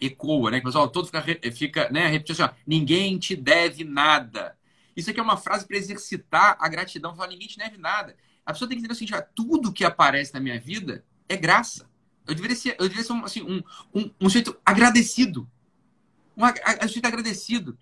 [0.01, 0.59] ecoa, né?
[0.59, 4.57] Que o pessoal todo fica, fica né, repetindo assim, ó, ninguém te deve nada.
[4.95, 8.15] Isso aqui é uma frase para exercitar a gratidão, falar ninguém te deve nada.
[8.45, 11.35] A pessoa tem que entender o seguinte, ó, tudo que aparece na minha vida é
[11.35, 11.89] graça.
[12.25, 15.49] Eu deveria ser, eu deveria ser um, assim, um, um, um jeito agradecido.
[16.35, 17.77] Um, um jeito agradecido.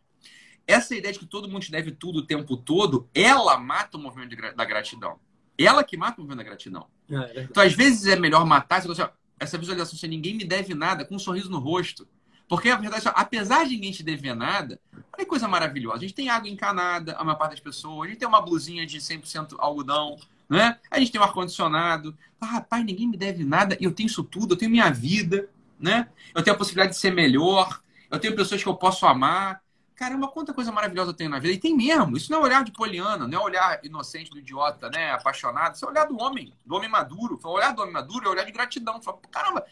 [0.68, 4.00] Essa ideia de que todo mundo te deve tudo o tempo todo, ela mata o
[4.00, 5.20] movimento de, da gratidão.
[5.58, 6.88] Ela que mata o movimento da gratidão.
[7.10, 10.46] É, é então, às vezes, é melhor matar, você assim, essa visualização se ninguém me
[10.46, 12.08] deve nada, com um sorriso no rosto.
[12.48, 15.98] Porque a verdade apesar de ninguém te dever nada, olha que coisa maravilhosa.
[15.98, 18.86] A gente tem água encanada, a maior parte das pessoas, a gente tem uma blusinha
[18.86, 20.18] de 100% algodão,
[20.48, 20.78] né?
[20.92, 22.16] A gente tem um ar-condicionado.
[22.40, 26.08] Ah, rapaz, ninguém me deve nada, eu tenho isso tudo, eu tenho minha vida, né?
[26.34, 27.82] Eu tenho a possibilidade de ser melhor,
[28.12, 29.62] eu tenho pessoas que eu posso amar,
[29.96, 31.54] caramba, quanta coisa maravilhosa eu tenho na vida.
[31.54, 32.18] E tem mesmo.
[32.18, 35.12] Isso não é olhar de poliana, não é olhar inocente do idiota, né?
[35.12, 35.76] Apaixonado.
[35.76, 37.40] Isso é olhar do homem, do homem maduro.
[37.42, 39.02] O olhar do homem maduro é olhar de gratidão.
[39.02, 39.66] Fala, caramba,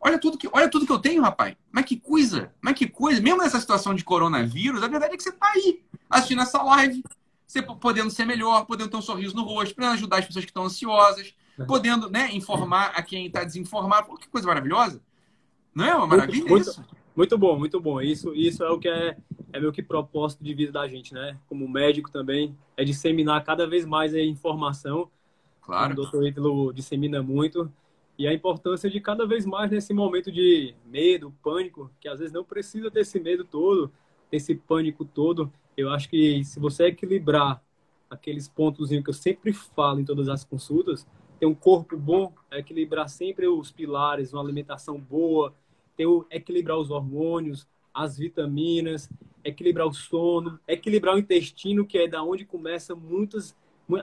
[0.00, 1.56] olha tudo, que, olha tudo que eu tenho, rapaz.
[1.70, 3.20] Mas que coisa, mas que coisa.
[3.22, 7.02] Mesmo nessa situação de coronavírus, a verdade é que você tá aí, assistindo essa live.
[7.46, 10.50] Você podendo ser melhor, podendo ter um sorriso no rosto, podendo ajudar as pessoas que
[10.50, 11.32] estão ansiosas,
[11.68, 14.08] podendo né, informar a quem está desinformado.
[14.08, 15.00] Pô, que coisa maravilhosa.
[15.74, 16.84] Não é uma maravilha muito, isso?
[17.16, 18.00] Muito bom, muito bom.
[18.00, 19.16] Isso, isso é o que é,
[19.54, 21.38] é meio que propósito de vida da gente, né?
[21.48, 25.08] Como médico também, é disseminar cada vez mais a informação.
[25.62, 25.92] Claro.
[25.92, 27.70] O doutor Ítalo dissemina muito.
[28.18, 32.34] E a importância de cada vez mais nesse momento de medo, pânico, que às vezes
[32.34, 33.92] não precisa ter esse medo todo,
[34.30, 35.52] esse pânico todo.
[35.76, 37.62] Eu acho que se você equilibrar
[38.10, 41.06] aqueles pontos que eu sempre falo em todas as consultas,
[41.38, 45.54] ter um corpo bom, equilibrar sempre os pilares, uma alimentação boa,
[45.96, 49.08] ter o, equilibrar os hormônios, as vitaminas,
[49.44, 53.54] equilibrar o sono, equilibrar o intestino, que é da onde começa muitas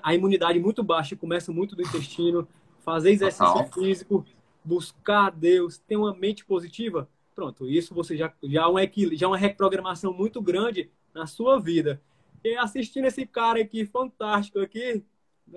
[0.03, 2.47] a imunidade muito baixa, começa muito do intestino,
[2.85, 3.71] fazer exercício Total.
[3.71, 4.25] físico,
[4.63, 9.25] buscar Deus, ter uma mente positiva, pronto, isso você já já é um equilíbrio, já
[9.25, 12.01] é uma reprogramação muito grande na sua vida.
[12.43, 15.03] E assistindo esse cara aqui fantástico aqui,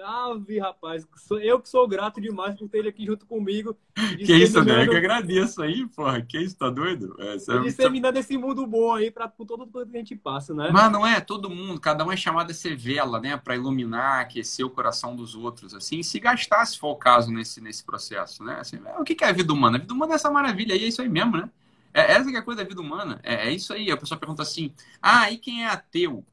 [0.03, 1.07] Ave, rapaz,
[1.43, 3.77] eu que sou grato demais por ter ele aqui junto comigo.
[3.95, 6.21] Que isso, André, que agradeço aí, porra.
[6.21, 7.17] Que isso, tá doido?
[7.19, 10.71] É, é disseminando esse mundo bom aí para todo mundo que a gente passa, né?
[10.73, 13.37] Mas não é todo mundo, cada um é chamado a ser vela, né?
[13.37, 17.61] Para iluminar, aquecer o coração dos outros, assim, se gastar, se for o caso, nesse,
[17.61, 18.57] nesse processo, né?
[18.61, 19.77] Assim, é, o que é a vida humana?
[19.77, 21.49] A vida humana é essa maravilha aí, é isso aí mesmo, né?
[21.95, 23.21] É essa que é a coisa da vida humana.
[23.23, 23.89] É, é isso aí.
[23.91, 26.25] A pessoa pergunta assim: ah, e quem é ateu?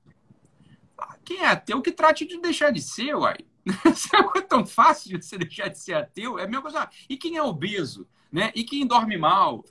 [0.97, 3.38] Ah, quem é ateu que trate de deixar de ser, uai.
[3.95, 6.89] Se é tão fácil de você deixar de ser ateu, é a mesma coisa.
[7.09, 8.07] E quem é obeso?
[8.32, 8.51] Né?
[8.55, 9.64] E quem dorme mal?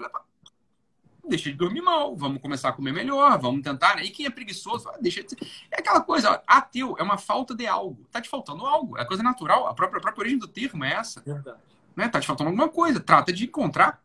[1.27, 3.97] Deixa de dormir mal, vamos começar a comer melhor, vamos tentar.
[3.97, 4.05] Né?
[4.05, 4.89] E quem é preguiçoso?
[5.01, 5.39] Deixa de ser.
[5.71, 8.07] É aquela coisa, ateu é uma falta de algo.
[8.11, 8.99] Tá te faltando algo.
[8.99, 9.67] É coisa natural.
[9.67, 11.23] A própria, a própria origem do termo é essa.
[11.23, 11.59] Verdade.
[11.95, 12.09] Né?
[12.09, 13.01] Tá te faltando alguma coisa.
[13.01, 14.03] Trata de encontrar.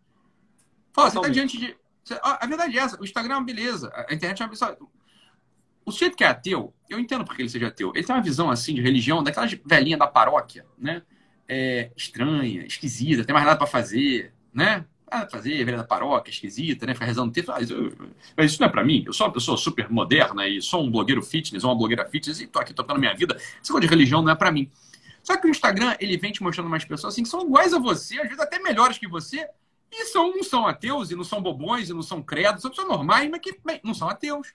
[0.93, 1.77] Fala, você tá diante de.
[2.21, 2.99] A verdade é essa.
[2.99, 3.91] O Instagram é uma beleza.
[4.07, 4.77] A internet é uma beleza.
[5.85, 7.91] O sujeito que é ateu, eu entendo porque ele seja ateu.
[7.93, 11.03] Ele tem uma visão assim de religião, daquela velhinha da paróquia, né?
[11.47, 14.83] É, estranha, esquisita, tem mais nada para fazer, né?
[15.09, 16.95] Nada pra fazer, velha da paróquia, esquisita, né?
[16.95, 17.53] Ficar rezando texto.
[18.35, 19.03] Mas isso não é para mim.
[19.05, 22.41] Eu sou uma pessoa super moderna e sou um blogueiro fitness, ou uma blogueira fitness
[22.41, 23.35] e tô aqui tocando minha vida.
[23.35, 24.71] Essa coisa de religião não é para mim.
[25.21, 27.79] Só que o Instagram, ele vem te mostrando mais pessoas assim que são iguais a
[27.79, 29.47] você, às vezes até melhores que você,
[29.91, 32.87] e são, não são ateus, e não são bobões, e não são credos, são pessoas
[32.87, 34.53] normais, mas que bem, não são ateus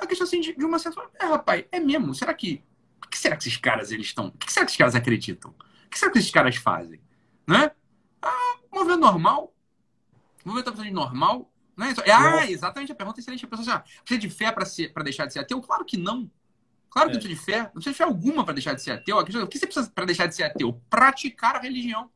[0.00, 2.14] a questão assim de, de uma certa é, rapaz, é mesmo?
[2.14, 2.62] Será que.
[3.04, 4.28] O que será que esses caras eles estão.
[4.28, 5.50] O que será que esses caras acreditam?
[5.50, 7.00] O que será que esses caras fazem?
[7.46, 7.70] Né?
[8.22, 9.54] Ah, movimento normal.
[10.44, 11.52] Movimento absolutamente normal.
[11.76, 11.94] Né?
[12.12, 13.44] Ah, exatamente a pergunta é excelente.
[13.44, 15.60] A pessoa assim, ah, precisa de fé para deixar de ser ateu?
[15.60, 16.30] Claro que não.
[16.90, 17.18] Claro que é.
[17.18, 17.62] não precisa de fé.
[17.62, 19.18] Não precisa de fé alguma para deixar de ser ateu.
[19.18, 20.80] O que você precisa para deixar de ser ateu?
[20.88, 22.10] Praticar a religião.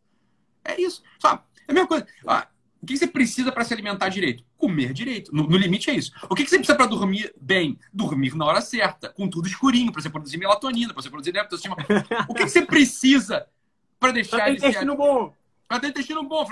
[0.65, 1.03] É isso.
[1.19, 1.43] Sabe?
[1.67, 2.07] É a mesma coisa.
[2.27, 2.49] Ah,
[2.83, 4.45] o que você precisa para se alimentar direito?
[4.65, 5.31] Comer direito.
[5.35, 6.11] No, no limite é isso.
[6.23, 7.79] O que você precisa para dormir bem?
[7.93, 11.77] Dormir na hora certa, com tudo escurinho, para você produzir melatonina, para você produzir leptostima.
[12.27, 13.47] O que você precisa
[14.01, 15.35] para deixar pra ter intestino bom.
[15.69, 16.47] Para ter intestino bom.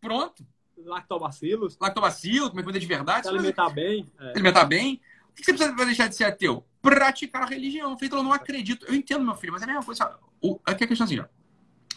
[0.00, 0.46] Pronto.
[0.78, 1.76] Lactobacilos.
[1.80, 3.26] Lactobacilos, comer comida de verdade.
[3.26, 4.08] Se alimentar bem.
[4.20, 4.30] É.
[4.30, 5.00] Alimentar bem.
[5.30, 6.64] O que você precisa para deixar de ser ateu?
[6.80, 7.98] Praticar a religião.
[7.98, 8.86] Feito, eu não acredito.
[8.86, 10.16] Eu entendo, meu filho, mas é a mesma coisa.
[10.40, 11.24] O, aqui é a questão assim, ó.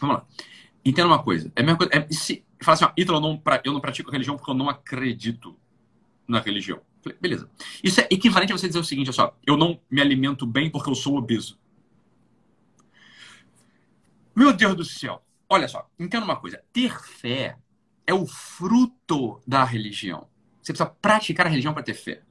[0.00, 0.26] Vamos lá.
[0.84, 1.52] Entenda uma coisa.
[1.54, 1.92] É a mesma coisa.
[1.94, 4.68] É, se, fala assim, ó, Ítalo, eu não, eu não pratico religião porque eu não
[4.68, 5.56] acredito
[6.30, 6.80] na religião.
[7.02, 7.50] Falei, beleza.
[7.82, 10.70] Isso é equivalente a você dizer o seguinte, olha só, eu não me alimento bem
[10.70, 11.58] porque eu sou obeso.
[14.34, 15.22] Meu Deus do céu.
[15.48, 16.62] Olha só, entenda uma coisa.
[16.72, 17.58] Ter fé
[18.06, 20.28] é o fruto da religião.
[20.62, 22.22] Você precisa praticar a religião para ter fé.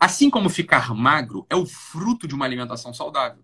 [0.00, 3.42] Assim como ficar magro é o fruto de uma alimentação saudável,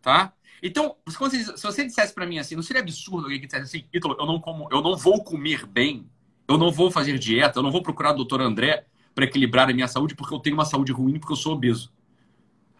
[0.00, 0.32] tá?
[0.62, 4.16] Então, se você dissesse para mim assim, não seria absurdo alguém que dissesse assim, Ítalo,
[4.18, 6.08] eu não como, eu não vou comer bem,
[6.46, 9.72] eu não vou fazer dieta, eu não vou procurar o doutor André para equilibrar a
[9.72, 11.92] minha saúde porque eu tenho uma saúde ruim porque eu sou obeso.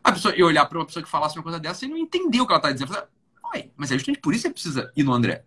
[0.03, 2.41] A pessoa ia olhar para uma pessoa que falasse uma coisa dessa e não entender
[2.41, 2.93] o que ela está dizendo.
[3.76, 5.45] Mas é justamente por isso que você precisa ir no André.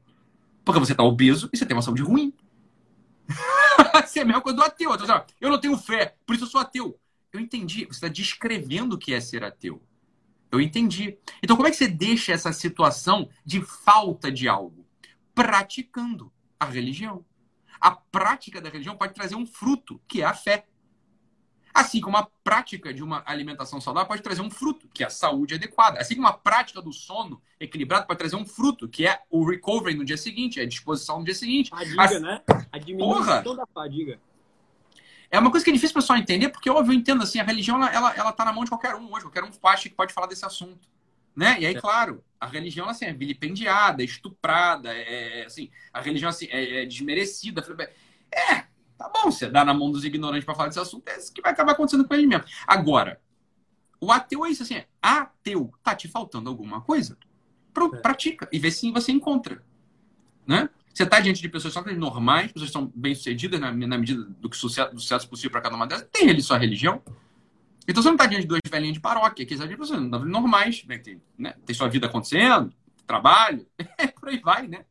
[0.64, 2.34] Porque você está obeso e você tem uma saúde ruim.
[4.06, 4.94] Você é a mesma coisa do ateu.
[4.94, 7.00] Então, eu não tenho fé, por isso eu sou ateu.
[7.32, 7.86] Eu entendi.
[7.86, 9.82] Você está descrevendo o que é ser ateu.
[10.52, 11.18] Eu entendi.
[11.42, 14.86] Então, como é que você deixa essa situação de falta de algo?
[15.34, 17.26] Praticando a religião.
[17.80, 20.68] A prática da religião pode trazer um fruto, que é a fé.
[21.74, 25.10] Assim como a prática de uma alimentação saudável pode trazer um fruto, que é a
[25.10, 26.00] saúde adequada.
[26.00, 29.96] Assim como a prática do sono equilibrado pode trazer um fruto, que é o recovery
[29.96, 31.72] no dia seguinte, a disposição no dia seguinte.
[31.72, 32.22] Fadiga, As...
[32.22, 32.42] né?
[32.72, 34.20] A diminuição da fadiga.
[35.32, 37.44] É uma coisa que é difícil o pessoal entender, porque, óbvio, eu entendo assim, a
[37.44, 39.96] religião, ela, ela, ela tá na mão de qualquer um hoje, qualquer um acha que
[39.96, 40.88] pode falar desse assunto.
[41.36, 41.58] Né?
[41.60, 41.82] E aí, é.
[41.82, 46.84] claro, a religião assim, é vilipendiada, é estuprada, é, é, assim, a religião assim, é,
[46.84, 47.66] é desmerecida.
[48.32, 48.66] É,
[49.04, 51.41] tá bom, você dá na mão dos ignorantes para falar desse assunto, é isso que
[51.41, 52.45] vai acabar acontecendo com ele mesmo.
[52.66, 53.20] Agora,
[53.99, 57.18] o ateu é isso assim, é, ateu, tá te faltando alguma coisa?
[57.74, 57.99] Pronto, é.
[57.99, 59.64] pratica e vê se você encontra.
[60.45, 60.70] Né?
[60.93, 64.49] Você está diante de pessoas só normais, pessoas que são bem-sucedidas na, na, medida do
[64.49, 66.08] que sucesso, do sucesso possível para cada uma delas.
[66.12, 67.01] Tem ele sua religião.
[67.88, 70.97] Então você não está diante de duas velhinhas de paróquia, que são pessoas normais, né?
[70.99, 71.56] tem, né?
[71.66, 72.74] tem sua vida acontecendo,
[73.06, 73.66] trabalho,
[74.20, 74.86] por aí vai, né?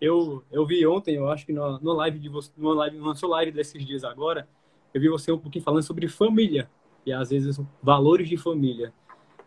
[0.00, 3.14] Eu, eu vi ontem, eu acho que no, no live de você, no live, no
[3.14, 4.48] seu live desses dias agora,
[4.92, 6.70] eu vi você um pouquinho falando sobre família
[7.04, 8.92] e às vezes valores de família.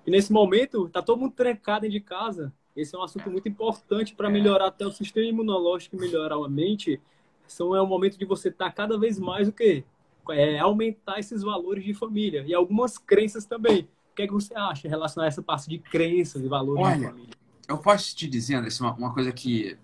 [0.06, 4.16] E nesse momento, tá todo mundo trancado de casa esse é um assunto muito importante
[4.16, 7.02] para melhorar até o sistema imunológico e melhorar a mente.
[7.45, 9.84] Então é o momento de você estar tá cada vez mais o quê?
[10.30, 13.89] É aumentar esses valores de família e algumas crenças também.
[14.12, 16.86] O que é que você acha em relação a essa parte de crenças e valores
[16.86, 17.30] Olha, de família?
[17.68, 19.78] Eu posso te dizer, Anderson, uma, uma coisa que.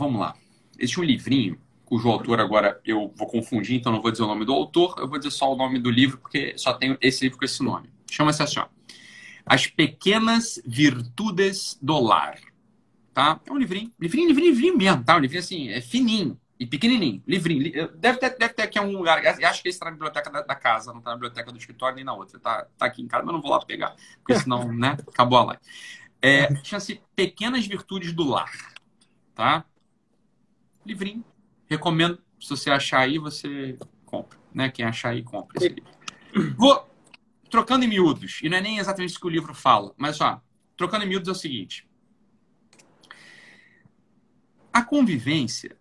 [0.00, 0.34] Vamos lá.
[0.78, 4.46] Existe um livrinho cujo autor agora eu vou confundir, então não vou dizer o nome
[4.46, 7.38] do autor, eu vou dizer só o nome do livro, porque só tem esse livro
[7.38, 7.90] com esse nome.
[8.10, 8.66] Chama-se assim, ó.
[9.44, 12.38] As Pequenas Virtudes do Lar.
[13.12, 13.38] Tá?
[13.44, 15.16] É um livrinho, livrinho, livrinho, livrinho mesmo, tá?
[15.16, 17.90] Um livrinho assim, é fininho e pequenininho, livrinho.
[17.96, 20.54] Deve ter, deve ter aqui um lugar, acho que esse está na biblioteca da, da,
[20.54, 22.38] casa, não está na biblioteca do escritório nem na outra.
[22.38, 23.94] Tá, tá aqui em casa, mas não vou lá pegar,
[24.24, 25.62] porque senão, né, acabou a live.
[26.22, 28.50] É, Chama-se Pequenas Virtudes do Lar,
[29.34, 29.64] tá?
[30.84, 31.24] Livrinho.
[31.68, 34.70] Recomendo, se você achar aí, você compra, né?
[34.70, 35.90] Quem achar aí, compra esse livro.
[36.56, 36.88] Vou,
[37.50, 40.40] trocando em miúdos, e não é nem exatamente isso que o livro fala, mas ó,
[40.76, 41.88] trocando em miúdos é o seguinte.
[44.72, 45.76] A convivência,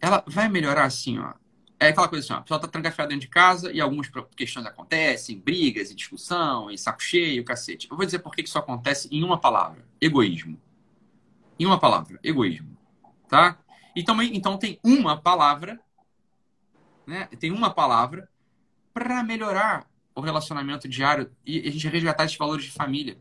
[0.00, 1.34] ela vai melhorar assim, ó.
[1.78, 4.64] É aquela coisa assim, ó, a pessoa tá trancafiada dentro de casa e algumas questões
[4.64, 7.88] acontecem, brigas e discussão, e saco cheio, cacete.
[7.90, 10.58] Eu vou dizer por que isso acontece em uma palavra: egoísmo.
[11.58, 12.76] Em uma palavra, egoísmo.
[13.28, 13.58] Tá?
[13.96, 15.80] E também, então tem uma palavra,
[17.06, 17.28] né?
[17.40, 18.28] Tem uma palavra
[18.92, 23.18] para melhorar o relacionamento diário e a gente resgatar esses valores de família.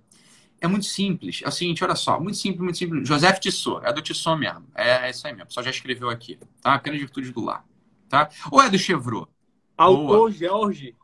[0.60, 1.42] É muito simples.
[1.44, 3.08] É o seguinte, olha só, muito simples, muito simples.
[3.08, 4.68] Joseph Tissot, é do Tissot mesmo.
[4.76, 5.46] É, é isso aí mesmo.
[5.46, 6.74] O pessoal já escreveu aqui, tá?
[6.74, 7.66] Apenas virtudes do lar,
[8.10, 8.30] tá?
[8.52, 9.32] Ou é do Chevrolet?
[9.78, 10.96] Autor Jorge.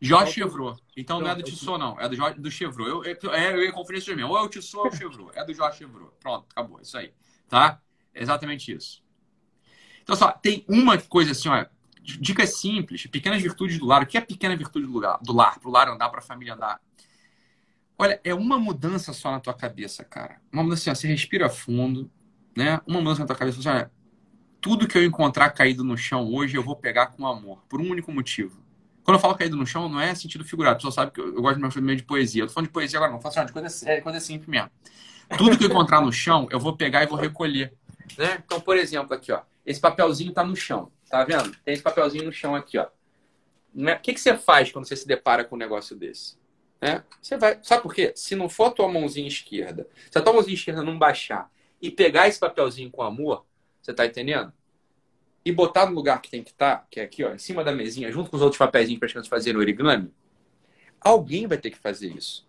[0.00, 0.80] Jorge Chevrolet.
[0.96, 2.00] Então não é do Tissot, não.
[2.00, 2.90] É do, Jorge, do Chevrolet.
[2.90, 4.30] Eu, eu, é, eu ia conferir isso mesmo.
[4.30, 5.38] Ou é o Tissot ou é o Chevrolet.
[5.38, 6.12] É do Jorge Chevrolet.
[6.20, 6.80] Pronto, acabou.
[6.80, 7.12] Isso aí.
[7.48, 7.80] Tá?
[8.14, 9.02] Exatamente isso.
[10.02, 11.66] Então, só, tem uma coisa assim, ó.
[12.02, 14.02] Dicas simples, pequenas virtudes do lar.
[14.02, 15.20] O que é pequena virtude do, lar?
[15.22, 16.80] Do lar, pro lar andar, pra família andar?
[17.96, 20.40] Olha, é uma mudança só na tua cabeça, cara.
[20.52, 22.10] Uma mudança assim, ó, você respira fundo,
[22.56, 22.80] né?
[22.86, 23.90] Uma mudança na tua cabeça, assim, olha,
[24.60, 27.88] tudo que eu encontrar caído no chão hoje eu vou pegar com amor, por um
[27.88, 28.62] único motivo.
[29.04, 30.74] Quando eu falo caído no chão, não é sentido figurado.
[30.74, 32.42] A pessoa sabe que eu, eu gosto de meu de poesia.
[32.42, 33.18] Eu tô falando de poesia agora, não.
[33.18, 34.70] Eu falo assim, de coisa, coisa simples mesmo.
[35.36, 37.74] Tudo que eu encontrar no chão, eu vou pegar e vou recolher.
[38.16, 38.42] Né?
[38.44, 39.42] Então, por exemplo, aqui, ó.
[39.64, 40.90] Esse papelzinho tá no chão.
[41.08, 41.54] Tá vendo?
[41.64, 42.88] Tem esse papelzinho no chão aqui, ó.
[43.74, 46.36] O que, que você faz quando você se depara com um negócio desse?
[46.80, 47.04] Né?
[47.20, 47.58] Você vai.
[47.62, 48.12] Sabe por quê?
[48.16, 51.50] Se não for a tua mãozinha esquerda, se a tua mãozinha esquerda não baixar
[51.80, 53.46] e pegar esse papelzinho com amor,
[53.80, 54.52] você tá entendendo?
[55.44, 57.64] E botar no lugar que tem que estar, tá, que é aqui, ó, em cima
[57.64, 60.12] da mesinha, junto com os outros papéis para as crianças fazerem origami,
[61.00, 62.46] alguém vai ter que fazer isso.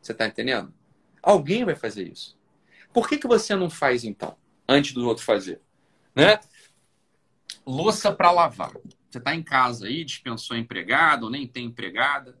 [0.00, 0.72] Você tá entendendo?
[1.22, 2.38] Alguém vai fazer isso.
[2.92, 4.36] Por que, que você não faz então,
[4.68, 5.60] antes do outro fazer?
[6.14, 6.38] Né?
[7.66, 8.72] Louça para lavar.
[9.10, 12.38] Você está em casa aí, dispensou empregado, ou nem tem empregada.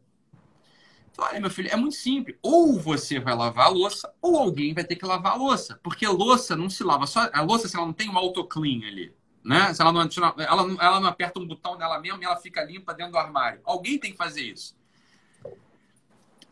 [1.10, 2.36] Então, olha, meu filho, é muito simples.
[2.42, 5.80] Ou você vai lavar a louça, ou alguém vai ter que lavar a louça.
[5.82, 7.30] Porque louça não se lava só.
[7.32, 9.72] A louça, se ela não tem um autoclean ali, né?
[9.72, 12.62] Se ela não, ela, não, ela não aperta um botão dela mesma e ela fica
[12.62, 13.60] limpa dentro do armário.
[13.64, 14.76] Alguém tem que fazer isso.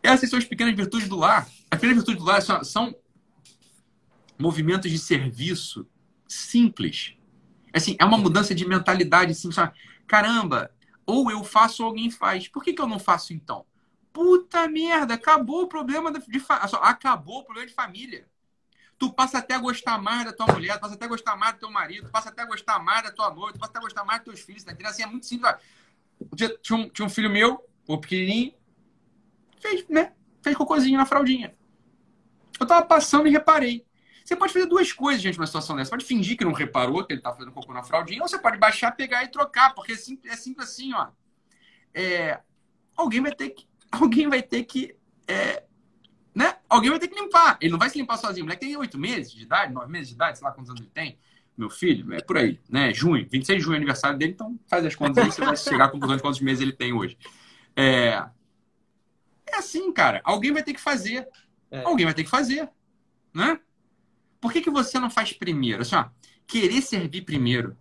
[0.03, 1.47] Essas são as pequenas virtudes do lar.
[1.71, 2.97] As pequenas virtudes do lar são, são
[4.39, 5.87] movimentos de serviço
[6.27, 7.17] simples.
[7.73, 9.33] Assim, é uma mudança de mentalidade.
[9.33, 9.49] Assim,
[10.07, 10.71] Caramba,
[11.07, 12.49] ou eu faço ou alguém faz.
[12.49, 13.67] Por que, que eu não faço então?
[14.13, 16.79] Puta merda, acabou o problema de família.
[16.83, 18.29] Acabou o problema de família.
[18.97, 21.55] Tu passa até a gostar mais da tua mulher, tu passa até a gostar mais
[21.55, 23.79] do teu marido, tu passa até a gostar mais da tua noiva, tu passa até
[23.81, 24.93] a gostar mais dos teus filhos, tá entendendo?
[24.93, 25.53] Assim, é muito simples.
[26.63, 28.55] Tinha um, tinha um filho meu, o pequenininho,
[29.61, 30.13] fez, né?
[30.43, 31.55] Fez cocôzinho na fraldinha.
[32.61, 33.85] Eu tava passando e reparei.
[34.25, 35.89] Você pode fazer duas coisas, gente, numa situação dessa.
[35.89, 38.39] Você pode fingir que não reparou que ele tá fazendo cocô na fraldinha, ou você
[38.39, 41.09] pode baixar, pegar e trocar, porque é simples, é simples assim, ó.
[41.93, 42.41] É,
[42.97, 43.69] alguém vai ter que.
[43.93, 44.97] Alguém vai ter que.
[45.29, 45.65] É,
[46.35, 46.57] né?
[46.71, 47.59] Alguém vai ter que limpar.
[47.61, 48.45] Ele não vai se limpar sozinho.
[48.45, 50.81] O moleque tem oito meses de idade, nove meses de idade, sei lá quantos anos
[50.81, 51.19] ele tem.
[51.57, 52.93] Meu filho, é por aí, né?
[52.95, 55.85] Junho, 26 de junho é aniversário dele, então faz as contas aí, você vai chegar
[55.85, 57.17] à conclusão de quantos meses ele tem hoje.
[57.77, 58.27] É,
[59.47, 60.23] é assim, cara.
[60.25, 61.29] Alguém vai ter que fazer.
[61.71, 61.83] É.
[61.85, 62.69] Alguém vai ter que fazer.
[63.33, 63.61] Né?
[64.45, 65.81] Por que, que você não faz primeiro?
[65.81, 66.05] Assim, ó,
[66.47, 67.75] querer servir primeiro.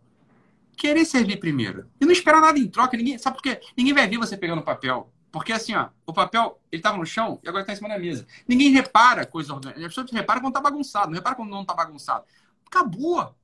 [0.78, 1.90] Querer servir primeiro.
[2.00, 2.96] E não esperar nada em troca.
[2.96, 3.60] Ninguém, sabe por quê?
[3.76, 5.12] Ninguém vai ver você pegando papel.
[5.30, 8.00] Porque assim, ó, o papel, ele tava no chão e agora tá em cima da
[8.00, 8.26] mesa.
[8.48, 9.82] Ninguém repara coisa orgânica.
[9.82, 12.24] As pessoas reparam quando tá bagunçado, não repara quando não tá bagunçado.
[12.66, 13.36] Acabou.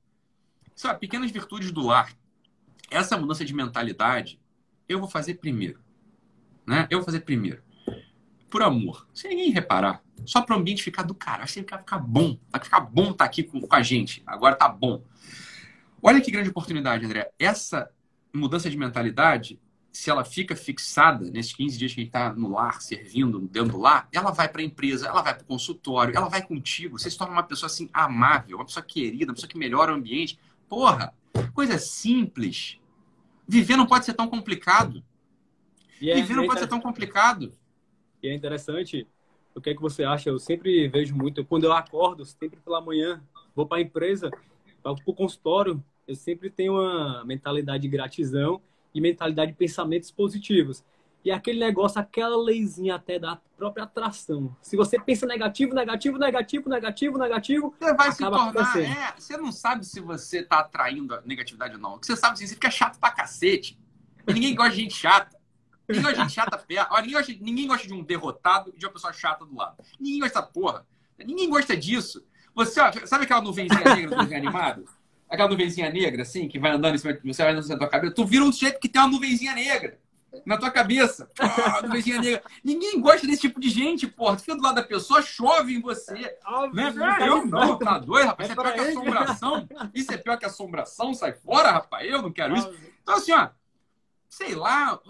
[0.74, 2.16] Sabe, pequenas virtudes do lar.
[2.90, 4.40] Essa mudança de mentalidade,
[4.88, 5.78] eu vou fazer primeiro.
[6.66, 6.86] Né?
[6.88, 7.62] Eu vou fazer primeiro
[8.50, 10.02] por amor, sem ninguém reparar.
[10.26, 11.44] Só para o ambiente ficar do cara.
[11.44, 12.38] Acho que vai ficar bom.
[12.50, 14.22] Vai ficar bom estar tá aqui com, com a gente.
[14.26, 15.02] Agora tá bom.
[16.02, 17.30] Olha que grande oportunidade, André.
[17.38, 17.90] Essa
[18.32, 19.58] mudança de mentalidade,
[19.92, 23.72] se ela fica fixada nesses 15 dias que a gente está no lar, servindo dentro
[23.72, 26.98] do lar, ela vai para a empresa, ela vai para o consultório, ela vai contigo.
[26.98, 29.96] Você se torna uma pessoa assim amável, uma pessoa querida, uma pessoa que melhora o
[29.96, 30.38] ambiente.
[30.68, 31.12] Porra,
[31.52, 32.78] coisa simples.
[33.46, 35.02] Viver não pode ser tão complicado.
[36.00, 37.52] Yeah, é Viver não pode ser tão complicado.
[38.22, 39.06] E é interessante,
[39.54, 40.30] o que é que você acha?
[40.30, 43.22] Eu sempre vejo muito, quando eu acordo, sempre pela manhã,
[43.54, 44.30] vou para a empresa,
[44.82, 48.60] para o consultório, eu sempre tenho uma mentalidade de gratidão
[48.94, 50.84] e mentalidade de pensamentos positivos.
[51.22, 54.56] E aquele negócio, aquela leizinha até da própria atração.
[54.62, 58.78] Se você pensa negativo, negativo, negativo, negativo, negativo, você vai se tornar.
[58.78, 61.96] É, você não sabe se você está atraindo a negatividade ou não.
[61.96, 63.78] O que você sabe assim, você fica chato pra cacete.
[64.26, 65.38] E ninguém gosta de gente chata.
[65.90, 69.12] Ninguém gosta de chata ninguém, gosta, ninguém gosta de um derrotado e de uma pessoa
[69.12, 69.76] chata do lado.
[69.98, 70.86] Ninguém gosta dessa porra.
[71.18, 72.24] Ninguém gosta disso.
[72.54, 74.84] Você, ó, sabe aquela nuvenzinha negra do desenho animado?
[75.28, 78.14] Aquela nuvenzinha negra, assim, que vai andando em cima, você vai andando da tua cabeça.
[78.14, 79.98] Tu vira um sujeito que tem uma nuvenzinha negra.
[80.44, 81.30] na tua cabeça.
[81.38, 81.82] Ah,
[82.64, 84.36] Ninguém gosta desse tipo de gente, porra.
[84.36, 86.36] Tu fica do lado da pessoa, chove em você.
[86.44, 86.92] Ah, né?
[87.00, 88.50] ah, eu não, tá doido, rapaz.
[88.50, 89.68] É isso é pior que assombração.
[89.94, 91.14] Isso é pior que assombração.
[91.14, 92.08] Sai fora, rapaz.
[92.08, 92.72] Eu não quero isso.
[93.02, 93.48] Então, assim, ó,
[94.28, 95.00] sei lá,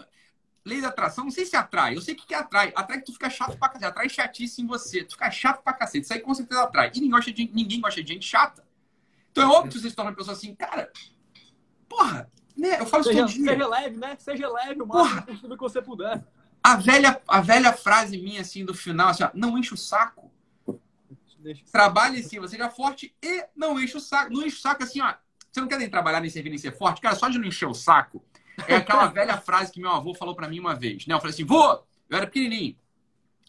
[0.65, 1.97] lei da atração, não sei se atrai.
[1.97, 2.73] Eu sei o que, que atrai.
[2.75, 3.87] Atrai que tu fica chato pra cacete.
[3.87, 5.05] Atrai chatice em você.
[5.05, 6.05] Tu fica chato pra cacete.
[6.05, 6.91] Isso aí com certeza atrai.
[6.95, 8.65] E ninguém gosta de, ninguém gosta de gente chata.
[9.31, 10.91] Então é óbvio que você se torna uma pessoa assim, cara,
[11.89, 12.81] porra, né?
[12.81, 13.53] Eu falo seja, isso todo dia.
[13.53, 14.17] Seja leve, né?
[14.19, 16.25] Seja leve o máximo que você puder.
[16.63, 20.31] A velha, a velha frase minha, assim, do final, assim, ó, não enche o saco.
[21.73, 24.31] Trabalhe sim, você seja forte e não enche o saco.
[24.31, 25.15] Não enche o saco assim, ó.
[25.51, 27.01] Você não quer nem trabalhar, nem servir, nem ser forte?
[27.01, 28.23] Cara, só de não encher o saco,
[28.69, 31.07] é aquela velha frase que meu avô falou para mim uma vez.
[31.07, 31.15] Né?
[31.15, 31.73] Eu falei assim, vô,
[32.09, 32.77] eu era pequenininho.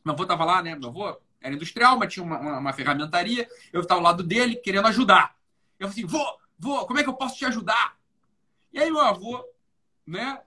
[0.04, 0.76] Meu avô tava lá, né?
[0.76, 3.48] Meu avô era industrial, mas tinha uma, uma, uma ferramentaria.
[3.72, 5.36] Eu estava ao lado dele, querendo ajudar.
[5.80, 7.98] Eu falei assim, vô, vô, como é que eu posso te ajudar?
[8.74, 9.44] E aí meu avô,
[10.06, 10.40] né?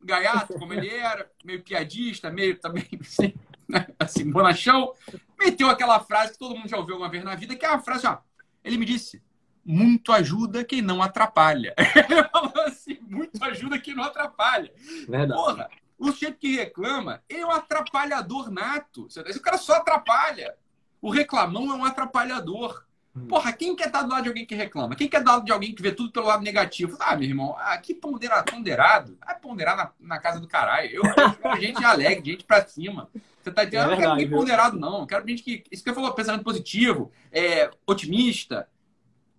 [0.00, 3.34] Gaiato, como ele era, meio piadista, meio também assim,
[3.68, 3.86] né?
[3.98, 4.94] assim, bonachão,
[5.38, 7.80] meteu aquela frase que todo mundo já ouviu uma vez na vida, que é a
[7.80, 8.18] frase, ó,
[8.62, 9.20] ele me disse,
[9.64, 11.74] muito ajuda quem não atrapalha.
[12.08, 14.72] Ele falou assim, muito ajuda quem não atrapalha.
[15.08, 15.40] Verdade.
[15.40, 19.08] Porra, o sujeito que reclama é um atrapalhador nato.
[19.26, 20.54] Esse cara só atrapalha.
[21.00, 22.84] O reclamão é um atrapalhador.
[23.16, 23.26] Hum.
[23.26, 24.94] Porra, quem quer estar do lado de alguém que reclama?
[24.94, 26.96] Quem quer do lado de alguém que vê tudo pelo lado negativo?
[27.00, 29.18] Ah, meu irmão, aqui ponderado, ponderado.
[29.24, 30.90] Vai ponderar na, na casa do caralho.
[30.90, 33.08] Eu, quero gente alegre, gente pra cima.
[33.42, 33.82] Você tá entendendo?
[33.82, 35.00] É eu não quero ninguém ponderado, não.
[35.00, 35.64] Eu quero gente que.
[35.70, 38.68] Isso que eu falou, pensamento positivo, é, otimista.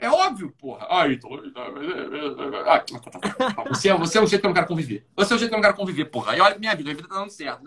[0.02, 0.88] É óbvio, porra.
[0.90, 1.28] Ai, tô...
[1.56, 2.84] Ah,
[3.68, 5.06] você, é, você é o jeito que eu não quero conviver.
[5.14, 6.38] Você é o jeito que eu não quero conviver, porra.
[6.38, 7.62] E olha minha vida, minha vida tá dando certo.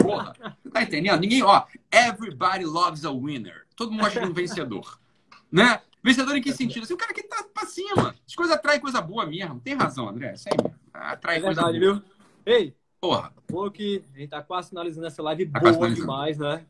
[0.00, 0.32] Porra,
[0.72, 1.20] tá entendendo?
[1.20, 1.64] Ninguém, ó.
[1.92, 3.66] Everybody loves a winner.
[3.74, 5.00] Todo mundo gosta de um vencedor.
[5.50, 5.80] Né?
[6.00, 6.84] Vencedor em que sentido?
[6.84, 8.14] Assim, o cara que tá pra cima.
[8.24, 9.58] As coisas atraem coisa boa mesmo.
[9.58, 10.34] Tem razão, André.
[10.34, 10.78] Isso aí mesmo.
[10.92, 11.94] Atrai é coisa verdade, boa.
[11.94, 12.04] viu?
[12.46, 13.32] Ei, porra.
[13.48, 16.64] Pô, que a gente tá quase finalizando essa live tá boa demais, né?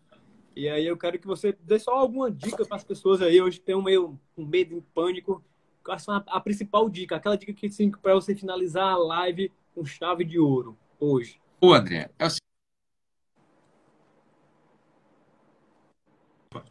[0.56, 3.40] E aí eu quero que você dê só alguma dica para as pessoas aí.
[3.40, 5.44] Hoje tem um meio um medo, um pânico.
[5.84, 7.16] Qual é a, a principal dica?
[7.16, 11.40] Aquela dica que assim, para você finalizar a live com chave de ouro hoje.
[11.60, 12.30] Ô, André, é o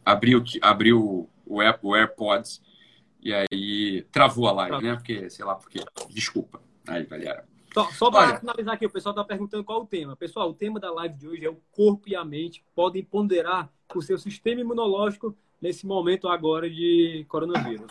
[0.04, 2.62] abriu, abriu o, Air, o AirPods
[3.20, 4.94] e aí travou a live, né?
[4.94, 5.80] Porque, sei lá, porque.
[6.10, 6.60] Desculpa.
[6.86, 7.46] Aí, galera.
[7.74, 10.14] Só, só para finalizar aqui, o pessoal está perguntando qual o tema.
[10.14, 13.68] Pessoal, o tema da live de hoje é o corpo e a mente podem ponderar
[13.92, 17.90] o seu sistema imunológico nesse momento agora de coronavírus.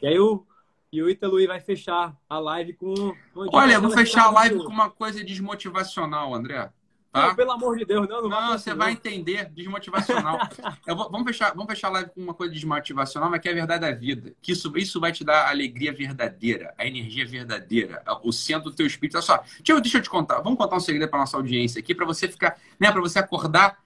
[0.00, 0.46] E aí o,
[0.92, 2.94] e o Ítalo vai fechar a live com...
[3.34, 6.70] Olha, eu vou fechar a live com uma coisa desmotivacional, André.
[7.12, 7.28] Tá?
[7.28, 8.22] Não, pelo amor de Deus, não.
[8.22, 9.50] Não, não você vai entender.
[9.50, 10.38] Desmotivacional.
[10.86, 13.54] vou, vamos, fechar, vamos fechar a live com uma coisa desmotivacional, mas que é a
[13.54, 14.32] verdade da vida.
[14.40, 18.76] Que isso, isso vai te dar a alegria verdadeira, a energia verdadeira, o centro do
[18.76, 19.16] teu espírito.
[19.16, 20.40] Olha só, deixa eu, deixa eu te contar.
[20.40, 23.78] Vamos contar um segredo para nossa audiência aqui, para você ficar, né, para você acordar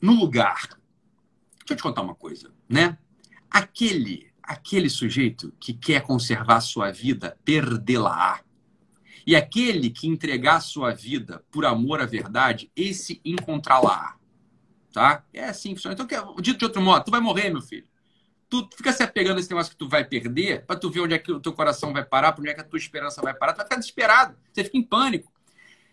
[0.00, 0.60] no lugar.
[1.58, 2.96] Deixa eu te contar uma coisa, né?
[3.50, 8.40] Aquele, aquele sujeito que quer conservar a sua vida, perdê-la-á
[9.26, 14.16] e aquele que entregar sua vida por amor à verdade, esse encontrá-la.
[14.92, 15.24] Tá?
[15.32, 15.94] É assim que funciona.
[15.94, 17.86] Então, dito de outro modo, tu vai morrer, meu filho.
[18.48, 21.14] Tu fica se apegando a esse negócio que tu vai perder, para tu ver onde
[21.14, 23.32] é que o teu coração vai parar, para onde é que a tua esperança vai
[23.32, 24.36] parar, tu vai ficar desesperado.
[24.52, 25.31] Você fica em pânico.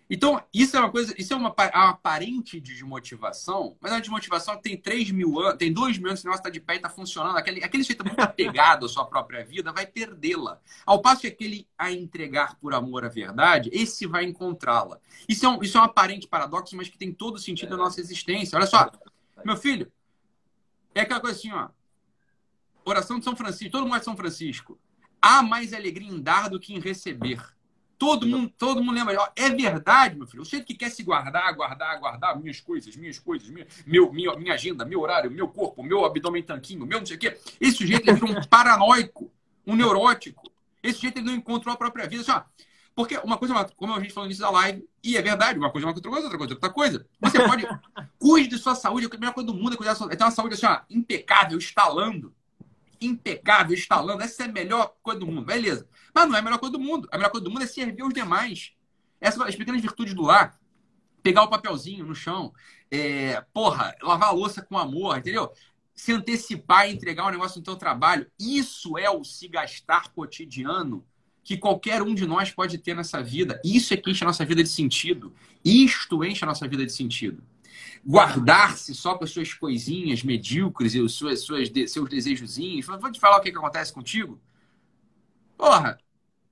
[0.10, 4.76] Então, isso é uma coisa, isso é uma, uma aparente desmotivação, mas a desmotivação tem
[4.76, 7.38] 3 mil anos, tem 2 mil anos, esse negócio está de pé e está funcionando.
[7.38, 10.60] Aquele, aquele jeito muito apegado à sua própria vida vai perdê-la.
[10.84, 15.00] Ao passo que aquele a entregar por amor à verdade, esse vai encontrá-la.
[15.28, 17.78] Isso, é um, isso é um aparente paradoxo, mas que tem todo sentido é.
[17.78, 18.58] na nossa existência.
[18.58, 18.92] Olha só,
[19.46, 19.92] meu filho,
[20.96, 21.70] é aquela coisa assim, ó.
[22.84, 24.80] Oração de São Francisco, todo mundo é de São Francisco.
[25.22, 27.59] Há mais alegria em dar do que em receber.
[28.00, 29.30] Todo mundo, todo mundo lembra.
[29.36, 30.42] É verdade, meu filho.
[30.42, 34.34] O jeito que quer se guardar, guardar, guardar minhas coisas, minhas coisas, minha, meu, minha,
[34.38, 37.38] minha agenda, meu horário, meu corpo, meu abdômen tanquinho, meu não sei o quê.
[37.60, 39.30] Esse sujeito ele vira um paranoico,
[39.68, 40.50] um neurótico.
[40.82, 42.22] Esse sujeito ele não encontrou a própria vida.
[42.22, 42.42] Assim, ó,
[42.96, 45.70] porque uma coisa, como a gente falou no início da live, e é verdade, uma
[45.70, 47.06] coisa é uma outra coisa, outra coisa, outra coisa.
[47.20, 47.68] Você pode.
[48.18, 50.24] cuide de sua saúde, a melhor coisa do mundo é cuidar da sua, é ter
[50.24, 52.34] uma saúde assim, ó, impecável, estalando
[53.02, 54.22] impecável, instalando.
[54.22, 55.46] Essa é a melhor coisa do mundo.
[55.46, 55.88] Beleza.
[56.20, 57.08] Mas não é a melhor coisa do mundo.
[57.12, 58.74] A melhor coisa do mundo é servir os demais.
[59.22, 60.60] Essas as pequenas virtudes do lar.
[61.24, 62.54] Pegar o papelzinho no chão.
[62.92, 65.50] É, porra, lavar a louça com amor, entendeu?
[65.94, 68.30] Se antecipar e entregar um negócio no teu trabalho.
[68.38, 71.06] Isso é o se gastar cotidiano
[71.42, 73.62] que qualquer um de nós pode ter nessa vida.
[73.64, 75.34] Isso é que enche a nossa vida de sentido.
[75.64, 77.42] Isto enche a nossa vida de sentido
[78.06, 82.86] guardar-se só com as suas coisinhas medíocres e os suas, suas, seus desejozinhos.
[82.86, 84.40] Vou te falar o que, que acontece contigo.
[85.58, 86.00] Porra,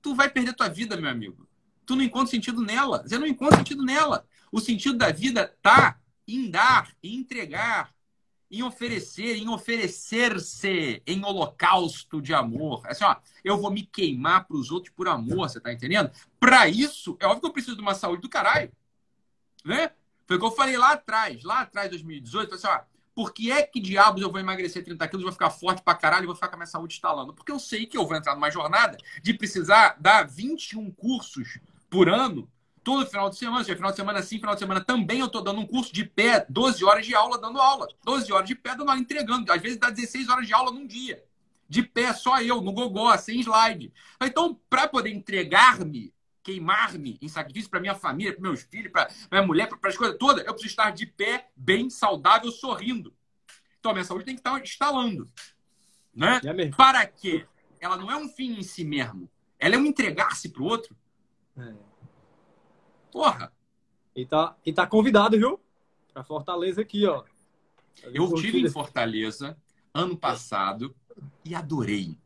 [0.08, 1.46] tu vai perder tua vida, meu amigo.
[1.84, 3.02] Tu não encontra sentido nela.
[3.02, 4.26] Você não encontra sentido nela.
[4.50, 7.94] O sentido da vida tá em dar, em entregar,
[8.50, 12.82] em oferecer, em oferecer-se em holocausto de amor.
[12.86, 16.10] Assim, ó, eu vou me queimar para os outros por amor, você tá entendendo?
[16.40, 18.72] Para isso, é óbvio que eu preciso de uma saúde do caralho.
[19.62, 19.90] Né?
[20.26, 22.80] Foi o que eu falei lá atrás, lá atrás, 2018, assim, ó,
[23.18, 26.26] por que é que diabos eu vou emagrecer 30 quilos, vou ficar forte pra caralho
[26.26, 27.34] vou ficar com a minha saúde instalando?
[27.34, 31.58] Porque eu sei que eu vou entrar numa jornada de precisar dar 21 cursos
[31.90, 32.48] por ano
[32.84, 35.42] todo final de semana, seja, final de semana sim, final de semana também eu estou
[35.42, 37.88] dando um curso de pé, 12 horas de aula dando aula.
[38.04, 39.50] 12 horas de pé dando aula, entregando.
[39.50, 41.20] Às vezes dá 16 horas de aula num dia.
[41.68, 43.92] De pé, só eu, no gogó, sem slide.
[44.22, 46.14] Então, para poder entregar-me,
[46.48, 50.16] queimar-me em sacrifício para minha família, para meus filhos, para minha mulher, para as coisas
[50.16, 53.14] todas, eu preciso estar de pé, bem, saudável, sorrindo.
[53.78, 55.28] Então, a minha saúde tem que estar instalando.
[56.14, 56.40] Né?
[56.42, 57.46] É para quê?
[57.78, 59.30] Ela não é um fim em si mesmo.
[59.58, 60.96] Ela é um entregar-se para o outro.
[61.58, 61.74] É.
[63.12, 63.52] Porra!
[64.16, 65.60] E tá, e tá convidado, viu?
[66.14, 67.24] Pra Fortaleza aqui, ó.
[68.02, 69.54] Eu estive em Fortaleza
[69.92, 70.96] ano passado
[71.44, 72.16] e adorei.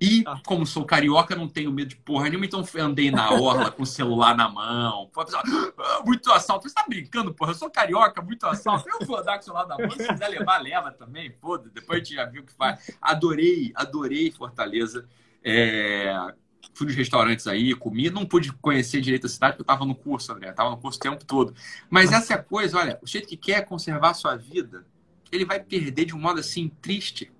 [0.00, 0.40] E, tá.
[0.46, 3.86] como sou carioca, não tenho medo de porra nenhuma, então andei na orla com o
[3.86, 5.10] celular na mão.
[5.14, 6.66] Ah, muito assalto.
[6.66, 7.50] Você tá brincando, porra?
[7.50, 8.88] Eu sou carioca, muito assalto.
[8.88, 9.90] Eu vou andar com o celular na mão.
[9.90, 11.30] Se quiser levar, leva também.
[11.40, 12.90] Foda, depois a gente já viu o que faz.
[13.00, 15.06] Adorei, adorei Fortaleza.
[15.44, 16.32] É
[16.74, 19.94] fui nos restaurantes aí, comi, não pude conhecer direito a cidade porque eu estava no
[19.94, 21.54] curso, André, estava no curso o tempo todo.
[21.88, 24.86] Mas essa é a coisa, olha, o jeito que quer conservar a sua vida,
[25.30, 27.32] ele vai perder de um modo assim triste.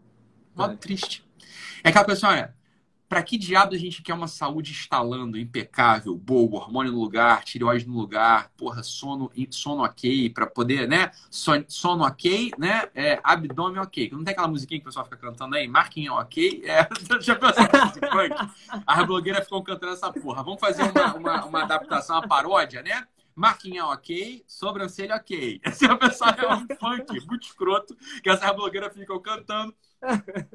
[0.54, 0.76] Um modo é.
[0.76, 1.24] triste.
[1.83, 2.55] É aquela pessoa, olha,
[3.11, 7.85] para que diabo a gente quer uma saúde instalando, impecável, boa, hormônio no lugar, tireoide
[7.89, 11.11] no lugar, porra, sono, sono ok, para poder, né?
[11.28, 12.89] Sono ok, né?
[12.95, 14.11] É, abdômen ok.
[14.12, 15.66] Não tem aquela musiquinha que o pessoal fica cantando aí?
[15.66, 16.62] Marquinhos ok?
[16.70, 16.87] É,
[17.20, 17.64] já pensou
[18.87, 20.45] As blogueiras ficam cantando essa porra.
[20.45, 23.09] Vamos fazer uma, uma, uma adaptação, uma paródia, né?
[23.35, 25.61] Marquinha ok, sobrancelha ok.
[25.64, 29.74] Esse é o é um funk muito escroto, que essas blogueiras ficam cantando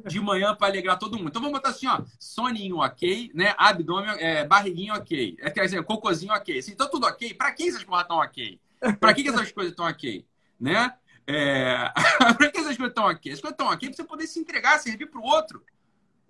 [0.08, 1.30] de manhã para alegrar todo mundo.
[1.30, 3.54] Então vamos botar assim, ó, soninho ok, né?
[3.58, 6.58] Abdômen, é, barriguinho ok, é, quer dizer, cocôzinho ok.
[6.58, 7.34] Assim, então tudo ok.
[7.34, 8.60] Para que essas porra estão ok?
[9.00, 10.26] Para que, que essas coisas estão ok?
[10.60, 10.94] Né?
[11.28, 11.92] É...
[12.38, 13.32] para que essas coisas estão ok?
[13.32, 15.64] As coisas estão ok para você poder se entregar, servir para o outro.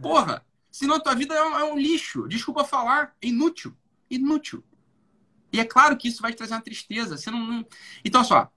[0.02, 2.28] Porra, senão a tua vida é um, é um lixo.
[2.28, 3.76] Desculpa falar, é inútil.
[4.10, 4.64] Inútil.
[5.52, 7.18] E é claro que isso vai te trazer uma tristeza.
[7.18, 7.66] Você não...
[8.04, 8.52] Então, só.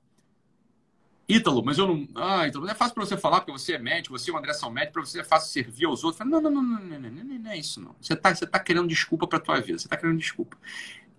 [1.28, 2.08] Ítalo, mas eu não.
[2.14, 4.38] Ah, Ítalo, não é fácil para você falar, porque você é médico, você e o
[4.38, 6.26] André são médicos, para você é fácil servir aos outros.
[6.26, 7.94] Não, não, não, não, não, não, não, não é isso, não.
[8.00, 9.78] Você está você tá querendo desculpa para tua vida.
[9.78, 10.56] Você está querendo desculpa.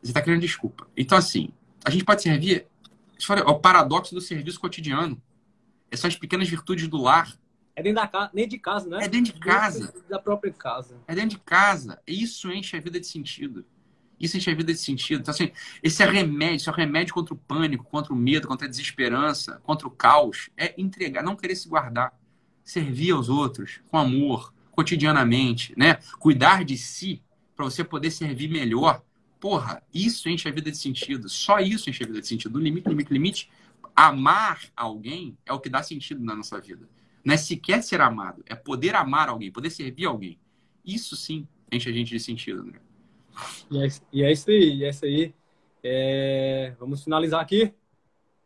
[0.02, 0.88] Você está querendo desculpa.
[0.98, 1.50] Então, assim,
[1.86, 2.66] a gente pode servir.
[3.30, 5.22] É o paradoxo do serviço cotidiano.
[5.92, 7.38] Essas pequenas virtudes do lar.
[7.76, 9.06] É dentro da casa, nem de casa, né?
[9.06, 9.92] É dentro de casa.
[9.92, 10.96] Dentro da própria casa.
[11.08, 12.02] É dentro de casa.
[12.08, 13.64] Isso enche a vida de sentido.
[14.20, 15.22] Isso enche a vida desse sentido.
[15.22, 15.52] Então, assim,
[15.82, 19.62] esse é remédio, esse é remédio contra o pânico, contra o medo, contra a desesperança,
[19.64, 20.50] contra o caos.
[20.58, 22.18] É entregar, não querer se guardar.
[22.64, 26.00] Servir aos outros com amor, cotidianamente, né?
[26.20, 27.22] Cuidar de si
[27.56, 29.04] para você poder servir melhor.
[29.40, 31.30] Porra, isso enche a vida de sentido.
[31.30, 32.58] Só isso enche a vida de sentido.
[32.58, 33.50] No limite, limite, limite.
[33.96, 36.88] Amar alguém é o que dá sentido na nossa vida.
[37.24, 40.40] Não é sequer ser amado, é poder amar alguém, poder servir alguém.
[40.86, 42.80] Isso sim enche a gente de sentido, né?
[43.70, 45.34] E é, e é isso aí, é isso aí.
[45.84, 46.74] É...
[46.80, 47.74] Vamos finalizar aqui.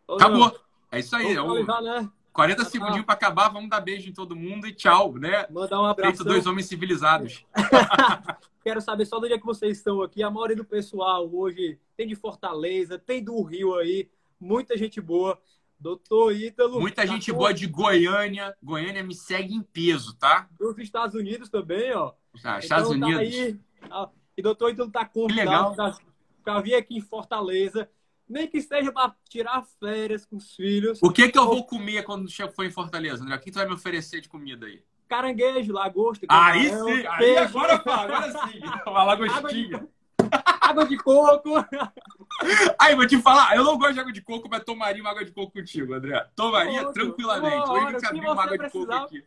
[0.10, 0.60] Acabou.
[0.91, 1.36] É isso aí.
[1.36, 2.10] Vamos finalizar, né?
[2.34, 5.46] 40 segundinhos para acabar, vamos dar beijo em todo mundo e tchau, né?
[5.52, 6.18] Mandar um abraço.
[6.18, 7.46] Feito dois homens civilizados.
[8.64, 10.24] Quero saber só do dia que vocês estão aqui.
[10.24, 14.10] A maioria do pessoal hoje tem de Fortaleza, tem do Rio aí.
[14.39, 15.39] Muita gente boa.
[15.80, 16.80] Doutor Ítalo.
[16.80, 17.38] Muita tá gente com...
[17.38, 18.56] boa de Goiânia.
[18.64, 20.48] Goiânia me segue em peso, tá?
[20.58, 22.14] Dos Estados Unidos também, ó.
[22.44, 23.36] Ah, Estados então, Unidos.
[23.36, 23.46] Tá
[23.89, 24.08] aí,
[24.38, 25.76] e doutor então tá convidado
[26.44, 27.90] para vir aqui em Fortaleza,
[28.28, 31.00] nem que seja para tirar férias com os filhos.
[31.02, 33.36] O que que eu vou comer quando for em Fortaleza, André?
[33.36, 34.84] O que tu vai me oferecer de comida aí?
[35.08, 36.26] Caranguejo, lagosta.
[36.30, 38.62] Aí sim, aí agora, agora sim.
[38.88, 39.88] Uma lagostinha.
[40.62, 41.52] Água de coco.
[42.80, 45.24] Aí, vou te falar, eu não gosto de água de coco, mas tomaria uma água
[45.24, 46.26] de coco contigo, André.
[46.36, 47.70] Tomaria tranquilamente.
[47.70, 49.24] Hoje abriu uma água de coco aqui.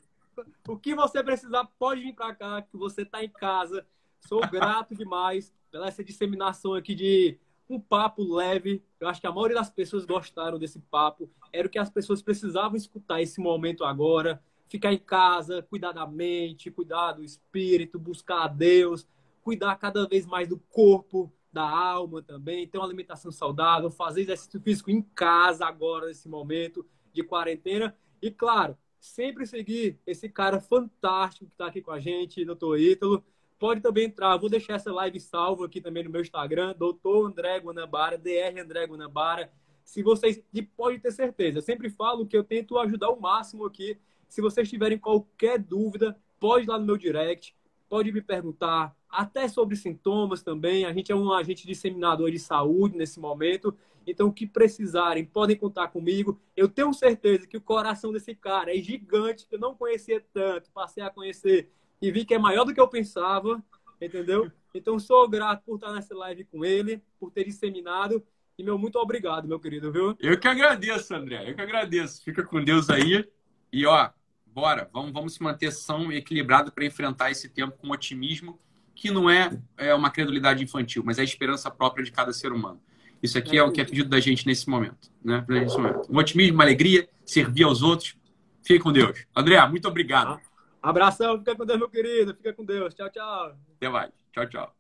[0.67, 3.87] O que você precisar, pode vir pra cá, que você tá em casa.
[4.27, 7.39] Sou grato demais pela essa disseminação aqui de
[7.71, 8.83] um papo leve.
[8.99, 11.31] Eu acho que a maioria das pessoas gostaram desse papo.
[11.53, 14.43] Era o que as pessoas precisavam escutar esse momento agora.
[14.67, 19.07] Ficar em casa, cuidar da mente, cuidar do espírito, buscar a Deus,
[19.43, 24.61] cuidar cada vez mais do corpo, da alma também, ter uma alimentação saudável, fazer exercício
[24.61, 27.97] físico em casa agora, nesse momento de quarentena.
[28.21, 33.23] E, claro, sempre seguir esse cara fantástico que está aqui com a gente, doutor Ítalo
[33.59, 34.37] pode também entrar.
[34.37, 38.87] Vou deixar essa live salva aqui também no meu Instagram, doutor André Guanabara, DR André
[38.87, 39.51] Guanabara.
[39.85, 40.43] Se vocês,
[40.77, 43.97] pode ter certeza, eu sempre falo que eu tento ajudar o máximo aqui.
[44.29, 47.55] Se vocês tiverem qualquer dúvida, pode ir lá no meu direct,
[47.89, 50.85] pode me perguntar, até sobre sintomas também.
[50.85, 53.77] A gente é um agente disseminador de saúde nesse momento.
[54.07, 56.41] Então, o que precisarem, podem contar comigo.
[56.57, 60.71] Eu tenho certeza que o coração desse cara é gigante, que eu não conhecia tanto,
[60.71, 61.71] passei a conhecer
[62.01, 63.63] e vi que é maior do que eu pensava,
[64.01, 64.51] entendeu?
[64.75, 68.23] Então, sou grato por estar nessa live com ele, por ter disseminado.
[68.59, 70.17] E, meu, muito obrigado, meu querido, viu?
[70.21, 71.51] Eu que agradeço, André.
[71.51, 72.23] Eu que agradeço.
[72.23, 73.27] Fica com Deus aí.
[73.73, 74.11] E, ó,
[74.47, 74.89] bora.
[74.93, 78.59] Vamos, vamos se manter são e equilibrado para enfrentar esse tempo com otimismo,
[78.95, 82.53] que não é, é uma credulidade infantil, mas é a esperança própria de cada ser
[82.53, 82.81] humano.
[83.23, 85.11] Isso aqui é, é o que é pedido da gente nesse momento.
[85.23, 85.45] Né?
[85.49, 86.11] Nesse momento.
[86.11, 88.17] Um otimismo, uma alegria, servir aos outros.
[88.63, 89.27] Fique com Deus.
[89.35, 90.41] André, muito obrigado.
[90.89, 92.33] Abração, fica com Deus, meu querido.
[92.33, 92.95] Fica com Deus.
[92.95, 93.57] Tchau, tchau.
[93.77, 94.13] Até mais.
[94.33, 94.76] Tchau, tchau.